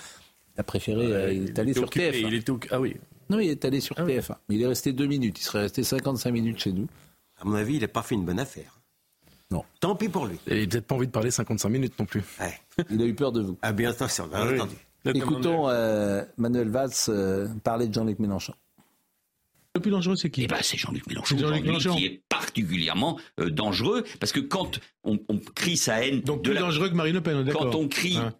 [0.58, 1.06] a préféré.
[1.06, 2.26] Euh, il est allé sur TF1.
[2.26, 2.96] Il était Ah oui.
[3.30, 4.36] Non, il est allé sur ah TF1.
[4.48, 5.38] Mais il est resté deux minutes.
[5.38, 6.88] Il serait resté 55 minutes chez nous.
[7.40, 8.80] À mon avis, il n'a pas fait une bonne affaire.
[9.50, 9.64] Non.
[9.80, 10.38] Tant pis pour lui.
[10.46, 12.22] Et il n'a peut-être pas envie de parler 55 minutes non plus.
[12.90, 13.58] il a eu peur de vous.
[13.62, 14.74] Ah bien attention, bien ah entendu.
[15.06, 18.52] Écoutons euh, Manuel Valls euh, parler de Jean-Luc Mélenchon.
[19.74, 20.42] Le plus dangereux, c'est qui?
[20.42, 21.94] Eh ben, C'est Jean-Luc Mélenchon, Jean Mélenchon.
[21.94, 25.18] qui est particulièrement dangereux, parce que quand on,
[25.54, 26.20] crie sa haine...
[26.22, 28.34] Donc plus dangereux que Marine Le Pen, Quand on crie, hein.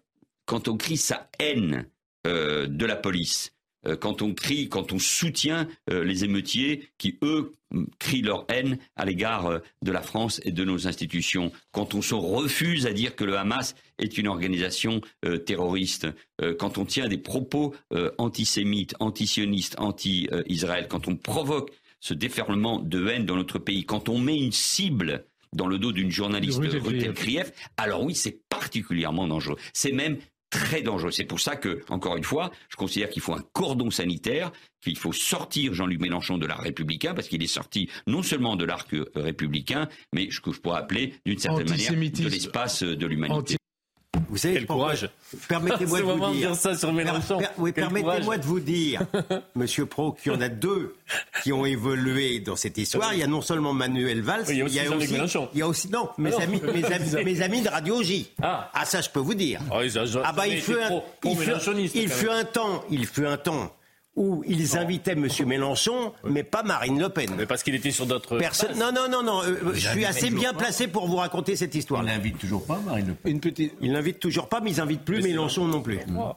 [0.45, 1.87] quand on crie sa haine
[2.27, 3.53] euh, de la police,
[3.87, 7.53] euh, quand on crie, quand on soutient euh, les émeutiers qui, eux,
[7.99, 12.15] crient leur haine à l'égard de la France et de nos institutions, quand on se
[12.15, 15.01] refuse à dire que le Hamas est une organisation
[15.45, 16.07] terroriste,
[16.57, 17.75] quand on tient des propos
[18.17, 24.17] antisémites, antisionistes, anti-Israël, quand on provoque ce déferlement de haine dans notre pays, quand on
[24.17, 29.57] met une cible dans le dos d'une journaliste Ruth Krief, alors oui, c'est particulièrement dangereux.
[29.73, 30.17] C'est même
[30.49, 31.11] très dangereux.
[31.11, 34.97] C'est pour ça que, encore une fois, je considère qu'il faut un cordon sanitaire, qu'il
[34.97, 38.95] faut sortir Jean-Luc Mélenchon de l'art républicain, parce qu'il est sorti non seulement de l'arc
[39.15, 43.58] républicain, mais ce que je pourrais appeler, d'une certaine manière, de l'espace de l'humanité.
[44.29, 45.09] Vous savez, Quel courage
[45.47, 46.55] Permettez-moi de vous dire.
[46.55, 47.39] ça sur Mélenchon.
[47.57, 49.01] oui, permettez-moi de vous dire,
[49.55, 50.95] Monsieur Pro, qu'il y en a deux
[51.43, 53.13] qui ont évolué dans cette histoire.
[53.13, 55.49] Il y a non seulement Manuel Valls, il y a aussi, il Mélenchon.
[55.53, 58.31] il y a aussi non, mes, Amis, mes, amis, mes amis de Radio J.
[58.41, 58.69] Ah.
[58.73, 59.59] ah, ça je peux vous dire.
[59.71, 59.81] Ah,
[60.23, 61.51] ah bah il fut un, il fut,
[61.95, 63.73] il fut un temps, il fut un temps
[64.19, 65.27] où ils invitaient M.
[65.47, 67.31] Mélenchon, mais pas Marine Le Pen.
[67.37, 68.37] Mais parce qu'il était sur d'autres.
[68.37, 68.77] Personne.
[68.77, 69.41] Non, non, non, non.
[69.43, 72.03] Euh, je suis assez bien placé pour vous raconter cette histoire.
[72.03, 73.31] Il n'invite toujours pas Marine Le Pen.
[73.31, 73.73] Une petite.
[73.81, 75.99] Il n'invite toujours pas, mais ils n'invitent plus Mélenchon non plus.
[76.09, 76.35] Bon,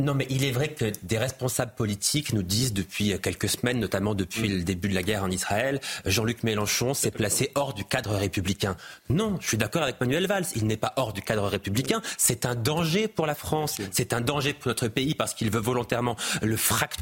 [0.00, 4.16] Non, mais il est vrai que des responsables politiques nous disent depuis quelques semaines, notamment
[4.16, 8.16] depuis le début de la guerre en Israël, Jean-Luc Mélenchon s'est placé hors du cadre
[8.16, 8.76] républicain.
[9.10, 10.46] Non, je suis d'accord avec Manuel Valls.
[10.56, 12.02] Il n'est pas hors du cadre républicain.
[12.18, 13.76] C'est un danger pour la France.
[13.92, 16.95] C'est un danger pour notre pays parce qu'il veut volontairement le fracturer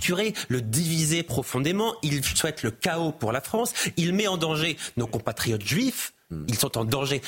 [0.49, 1.95] le diviser profondément.
[2.03, 3.73] Il souhaite le chaos pour la France.
[3.97, 6.13] Il met en danger nos compatriotes juifs.
[6.49, 7.23] Ils sont en danger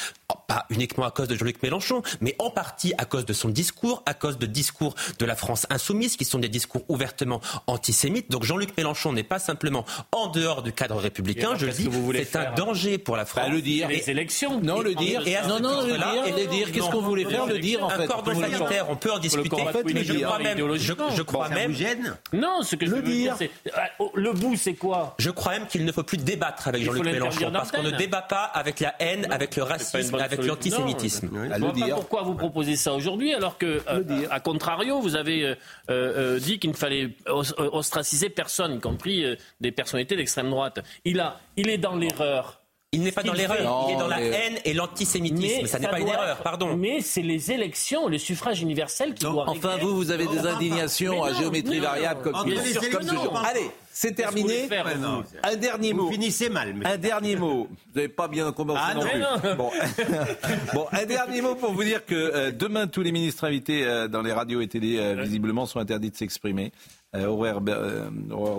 [0.46, 4.02] pas uniquement à cause de Jean-Luc Mélenchon, mais en partie à cause de son discours,
[4.06, 8.30] à cause de discours de la France insoumise, qui sont des discours ouvertement antisémites.
[8.30, 12.36] Donc Jean-Luc Mélenchon n'est pas simplement en dehors du cadre républicain, je le dis, c'est
[12.36, 13.46] un danger pour la France.
[13.48, 13.88] Bah, le dire.
[13.88, 14.60] Les élections.
[14.60, 15.22] Non, le dire.
[15.48, 16.26] non, non, le dire.
[16.26, 16.72] Et le dire.
[16.72, 18.04] Qu'est-ce qu'on voulait faire Le dire, en fait.
[18.04, 19.62] Un cordon sanitaire, on peut en discuter.
[19.94, 20.58] mais je crois même.
[20.58, 21.74] Je crois même.
[22.32, 23.50] Non, ce que je veux dire, c'est.
[23.74, 25.14] Ah, oh, le bout, c'est quoi?
[25.18, 28.22] Je crois même qu'il ne faut plus débattre avec Jean-Luc Mélenchon, parce qu'on ne débat
[28.22, 31.30] pas avec la haine, avec le racisme, avec l'antisémitisme.
[31.94, 35.54] pourquoi vous proposez ça aujourd'hui alors que, euh, à contrario, vous avez euh,
[35.90, 39.24] euh, dit qu'il ne fallait ostraciser personne, y compris
[39.60, 40.80] des personnalités d'extrême droite.
[41.04, 42.60] Il, a, il est dans l'erreur.
[42.92, 45.66] Il n'est pas dans l'erreur, il est dans la haine et l'antisémitisme.
[45.66, 46.76] Ça n'est pas une erreur, pardon.
[46.76, 49.48] Mais c'est les élections, le suffrage universel qui doit.
[49.48, 52.34] Enfin, vous, vous avez des indignations à géométrie variable comme,
[53.06, 53.36] toujours.
[53.38, 54.68] Allez, c'est terminé.
[55.42, 56.04] Un dernier mot.
[56.04, 56.74] Vous finissez mal.
[56.84, 57.66] Un dernier mot.
[57.70, 59.48] Vous n'avez pas bien commencé ah, non, plus.
[60.74, 60.84] Bon.
[60.92, 64.20] un dernier mot pour vous dire que euh, demain, tous les ministres invités euh, dans
[64.20, 66.72] les radios et télé, euh, visiblement, sont interdits de s'exprimer.
[67.14, 67.62] Aurore,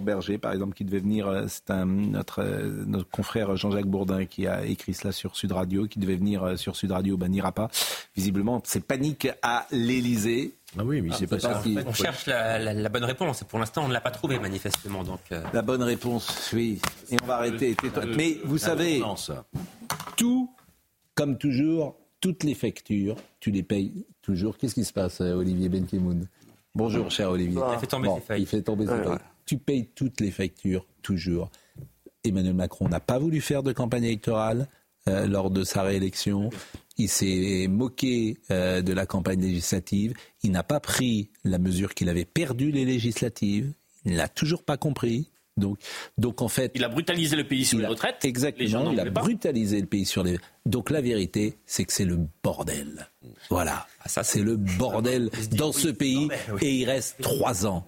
[0.02, 2.44] Berger, par exemple, qui devait venir, c'est notre,
[2.88, 6.76] notre confrère Jean-Jacques Bourdin qui a écrit cela sur Sud Radio, qui devait venir sur
[6.76, 7.70] Sud Radio, ben, n'ira pas.
[8.16, 10.57] Visiblement, c'est panique à l'Elysée.
[10.78, 11.62] Ah oui, mais c'est pas ça.
[11.86, 13.44] On cherche la, bonne réponse.
[13.44, 15.04] Pour l'instant, on ne l'a pas trouvée manifestement.
[15.04, 15.42] Donc, euh.
[15.54, 16.82] La bonne réponse, oui.
[17.10, 17.76] Et on va arrêter.
[18.16, 19.02] mais vous savez,
[20.18, 20.54] tout,
[21.16, 24.58] comme toujours, toutes les factures, tu les payes toujours.
[24.58, 26.28] Qu'est-ce qui se passe, euh, Olivier Benkemoun?
[26.76, 27.62] Bonjour, cher Olivier.
[27.74, 28.94] Il fait tomber ses Il fait tomber ses
[29.46, 31.50] Tu payes toutes les factures, toujours.
[32.24, 34.68] Emmanuel Macron n'a pas voulu faire de campagne électorale
[35.08, 36.50] euh, lors de sa réélection
[36.98, 42.10] il s'est moqué euh, de la campagne législative, il n'a pas pris la mesure qu'il
[42.10, 43.72] avait perdu les législatives,
[44.06, 45.30] il n'a toujours pas compris.
[45.58, 45.80] Donc,
[46.20, 48.24] donc en fait, il a brutalisé le pays sur les retraites.
[48.24, 50.38] Exactement, il a brutalisé le pays sur les.
[50.68, 53.10] Donc la vérité, c'est que c'est le bordel.
[53.50, 56.28] Voilà, ah, ça c'est le bordel dans ce pays
[56.62, 57.88] et il reste trois ans.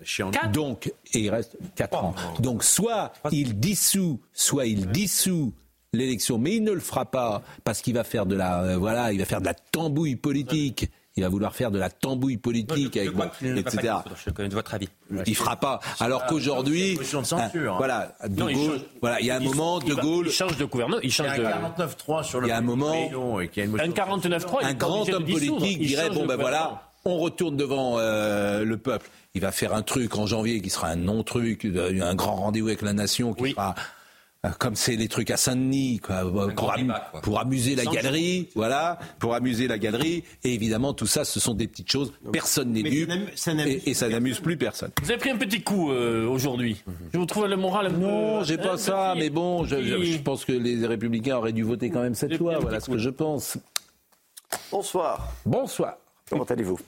[0.52, 2.16] Donc et il reste quatre ans.
[2.40, 5.54] Donc soit il dissout, soit il dissout
[5.94, 9.12] l'élection, mais il ne le fera pas parce qu'il va faire de la, euh, voilà,
[9.12, 10.90] il va faire de la tambouille politique.
[11.16, 13.12] Il va vouloir faire de la tambouille politique avec
[13.44, 13.96] etc.
[14.26, 14.88] Je connais votre avis.
[15.26, 15.82] Il fera pas.
[16.00, 17.52] Alors qu'aujourd'hui, hein.
[17.78, 21.02] voilà, de Gaulle, voilà, il y a un moment, de Gaulle, il change de gouvernement,
[21.04, 21.44] il change de.
[21.44, 22.48] 49-3 sur le.
[22.48, 26.90] Il y a un moment, un 49-3, un grand homme politique dirait bon ben voilà,
[27.04, 29.10] on retourne devant euh, le peuple.
[29.34, 32.68] Il va faire un truc en janvier qui sera un non-truc, euh, un grand rendez-vous
[32.68, 33.76] avec la nation qui sera
[34.58, 36.00] comme c'est les trucs à Saint-Denis,
[37.22, 40.24] pour, amuser la galerie, voilà, pour amuser la galerie.
[40.44, 42.14] Et évidemment, tout ça, ce sont des petites choses.
[42.32, 43.12] Personne n'est dupe
[43.86, 44.92] et, ça n'amuse plus personne.
[45.02, 46.82] Vous avez pris un petit coup euh, aujourd'hui.
[47.14, 47.92] Je vous trouve le moral.
[47.92, 52.02] Non, j'ai pas ça, mais bon, je, pense que les Républicains auraient dû voter quand
[52.02, 52.60] même cette loi.
[52.60, 53.58] Voilà ce que je pense.
[54.72, 55.34] Bonsoir.
[55.46, 55.98] Bonsoir.
[56.30, 56.80] Comment allez-vous?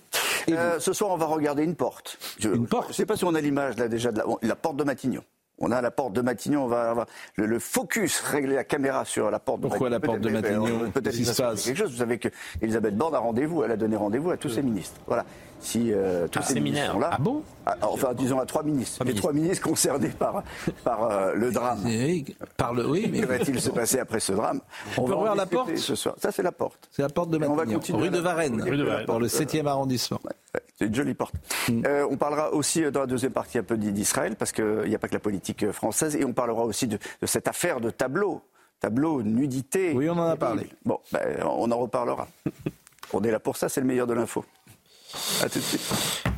[0.49, 2.17] Euh, Ce soir, on va regarder une porte.
[2.43, 2.87] une porte?
[2.87, 5.23] Je ne sais pas si on a l'image là déjà de la porte de Matignon.
[5.61, 7.05] On a la porte de Matignon, on va avoir
[7.35, 11.15] le, focus, régler la caméra sur la porte de Pourquoi la porte de Matignon Peut-être
[11.15, 11.91] qu'il se passe quelque chose.
[11.91, 14.99] Vous savez qu'Elisabeth Borne a rendez-vous, elle a donné rendez-vous à tous ses ministres.
[15.07, 15.25] Voilà
[15.61, 17.11] si euh, tous ces ministres sont là.
[17.13, 19.03] Ah bon ah, Enfin, disons à trois ministres.
[19.03, 20.43] les trois ministres concernés par,
[20.83, 21.81] par euh, le drame.
[21.85, 23.21] Oui, par le, oui, mais...
[23.21, 24.61] Que va-t-il se passer après ce drame
[24.97, 26.15] On, peut ouvrir la porte ce soir.
[26.17, 26.89] Ça, c'est la porte.
[26.91, 27.79] C'est la porte de Matignon.
[27.91, 29.05] Rue de Varennes, rue de Varennes.
[29.05, 30.19] pour le 7e arrondissement.
[30.77, 31.35] c'est une jolie porte.
[31.69, 31.83] Mm.
[31.85, 34.99] Euh, on parlera aussi dans la deuxième partie un peu d'Israël, parce qu'il n'y a
[34.99, 38.41] pas que la politique française, et on parlera aussi de, cette affaire de tableau.
[38.79, 39.93] Tableau, nudité.
[39.93, 40.67] Oui, on en a parlé.
[40.83, 42.27] Bon, ben, on en reparlera.
[43.13, 44.43] on est là pour ça, c'est le meilleur de l'info.
[45.41, 45.81] À tout de suite.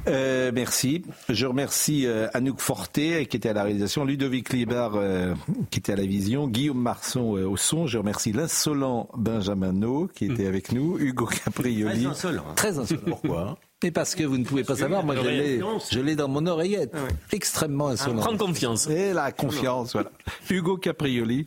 [0.07, 1.03] Euh, merci.
[1.30, 5.34] Je remercie euh, Anouk Forté qui était à la réalisation, Ludovic Libar euh,
[5.69, 7.88] qui était à la vision, Guillaume Marson euh, au son.
[7.88, 12.03] Je remercie l'insolent Benjamino qui était avec nous, Hugo Caprioli.
[12.03, 12.43] Très insolent.
[12.49, 12.53] Hein.
[12.55, 13.01] Très insolent.
[13.07, 16.93] Pourquoi mais parce que vous ne pouvez pas savoir, moi je l'ai dans mon oreillette.
[16.95, 16.99] Ah
[17.34, 18.21] Extrêmement insolent.
[18.21, 18.88] Prendre confiance.
[18.88, 20.09] Et la confiance, voilà.
[20.49, 21.45] Hugo Caprioli.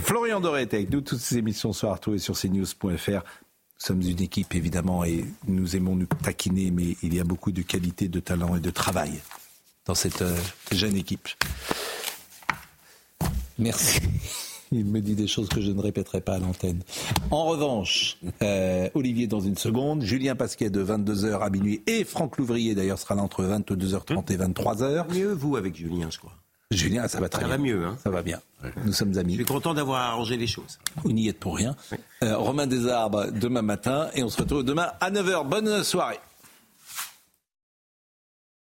[0.00, 1.02] Florian Doré était avec nous.
[1.02, 3.20] Toutes ces émissions sont à retrouver sur cnews.fr
[3.84, 7.62] sommes une équipe évidemment et nous aimons nous taquiner, mais il y a beaucoup de
[7.62, 9.20] qualité, de talent et de travail
[9.86, 10.36] dans cette euh,
[10.72, 11.28] jeune équipe.
[13.58, 14.00] Merci.
[14.72, 16.82] Il me dit des choses que je ne répéterai pas à l'antenne.
[17.30, 22.38] En revanche, euh, Olivier dans une seconde, Julien Pasquet de 22h à minuit et Franck
[22.38, 25.14] Louvrier d'ailleurs sera là entre 22h30 et 23h.
[25.14, 26.32] Mieux vous avec Julien, je crois.
[26.70, 27.48] Julien, ça va très bien.
[27.48, 27.84] Ça va mieux.
[27.84, 28.40] Hein ça va bien.
[28.84, 29.34] Nous sommes amis.
[29.34, 30.78] Je suis content d'avoir arrangé les choses.
[31.02, 31.76] Vous n'y êtes pour rien.
[32.22, 34.08] Euh, Romain Desarbres, demain matin.
[34.14, 35.46] Et on se retrouve demain à 9h.
[35.48, 36.18] Bonne soirée.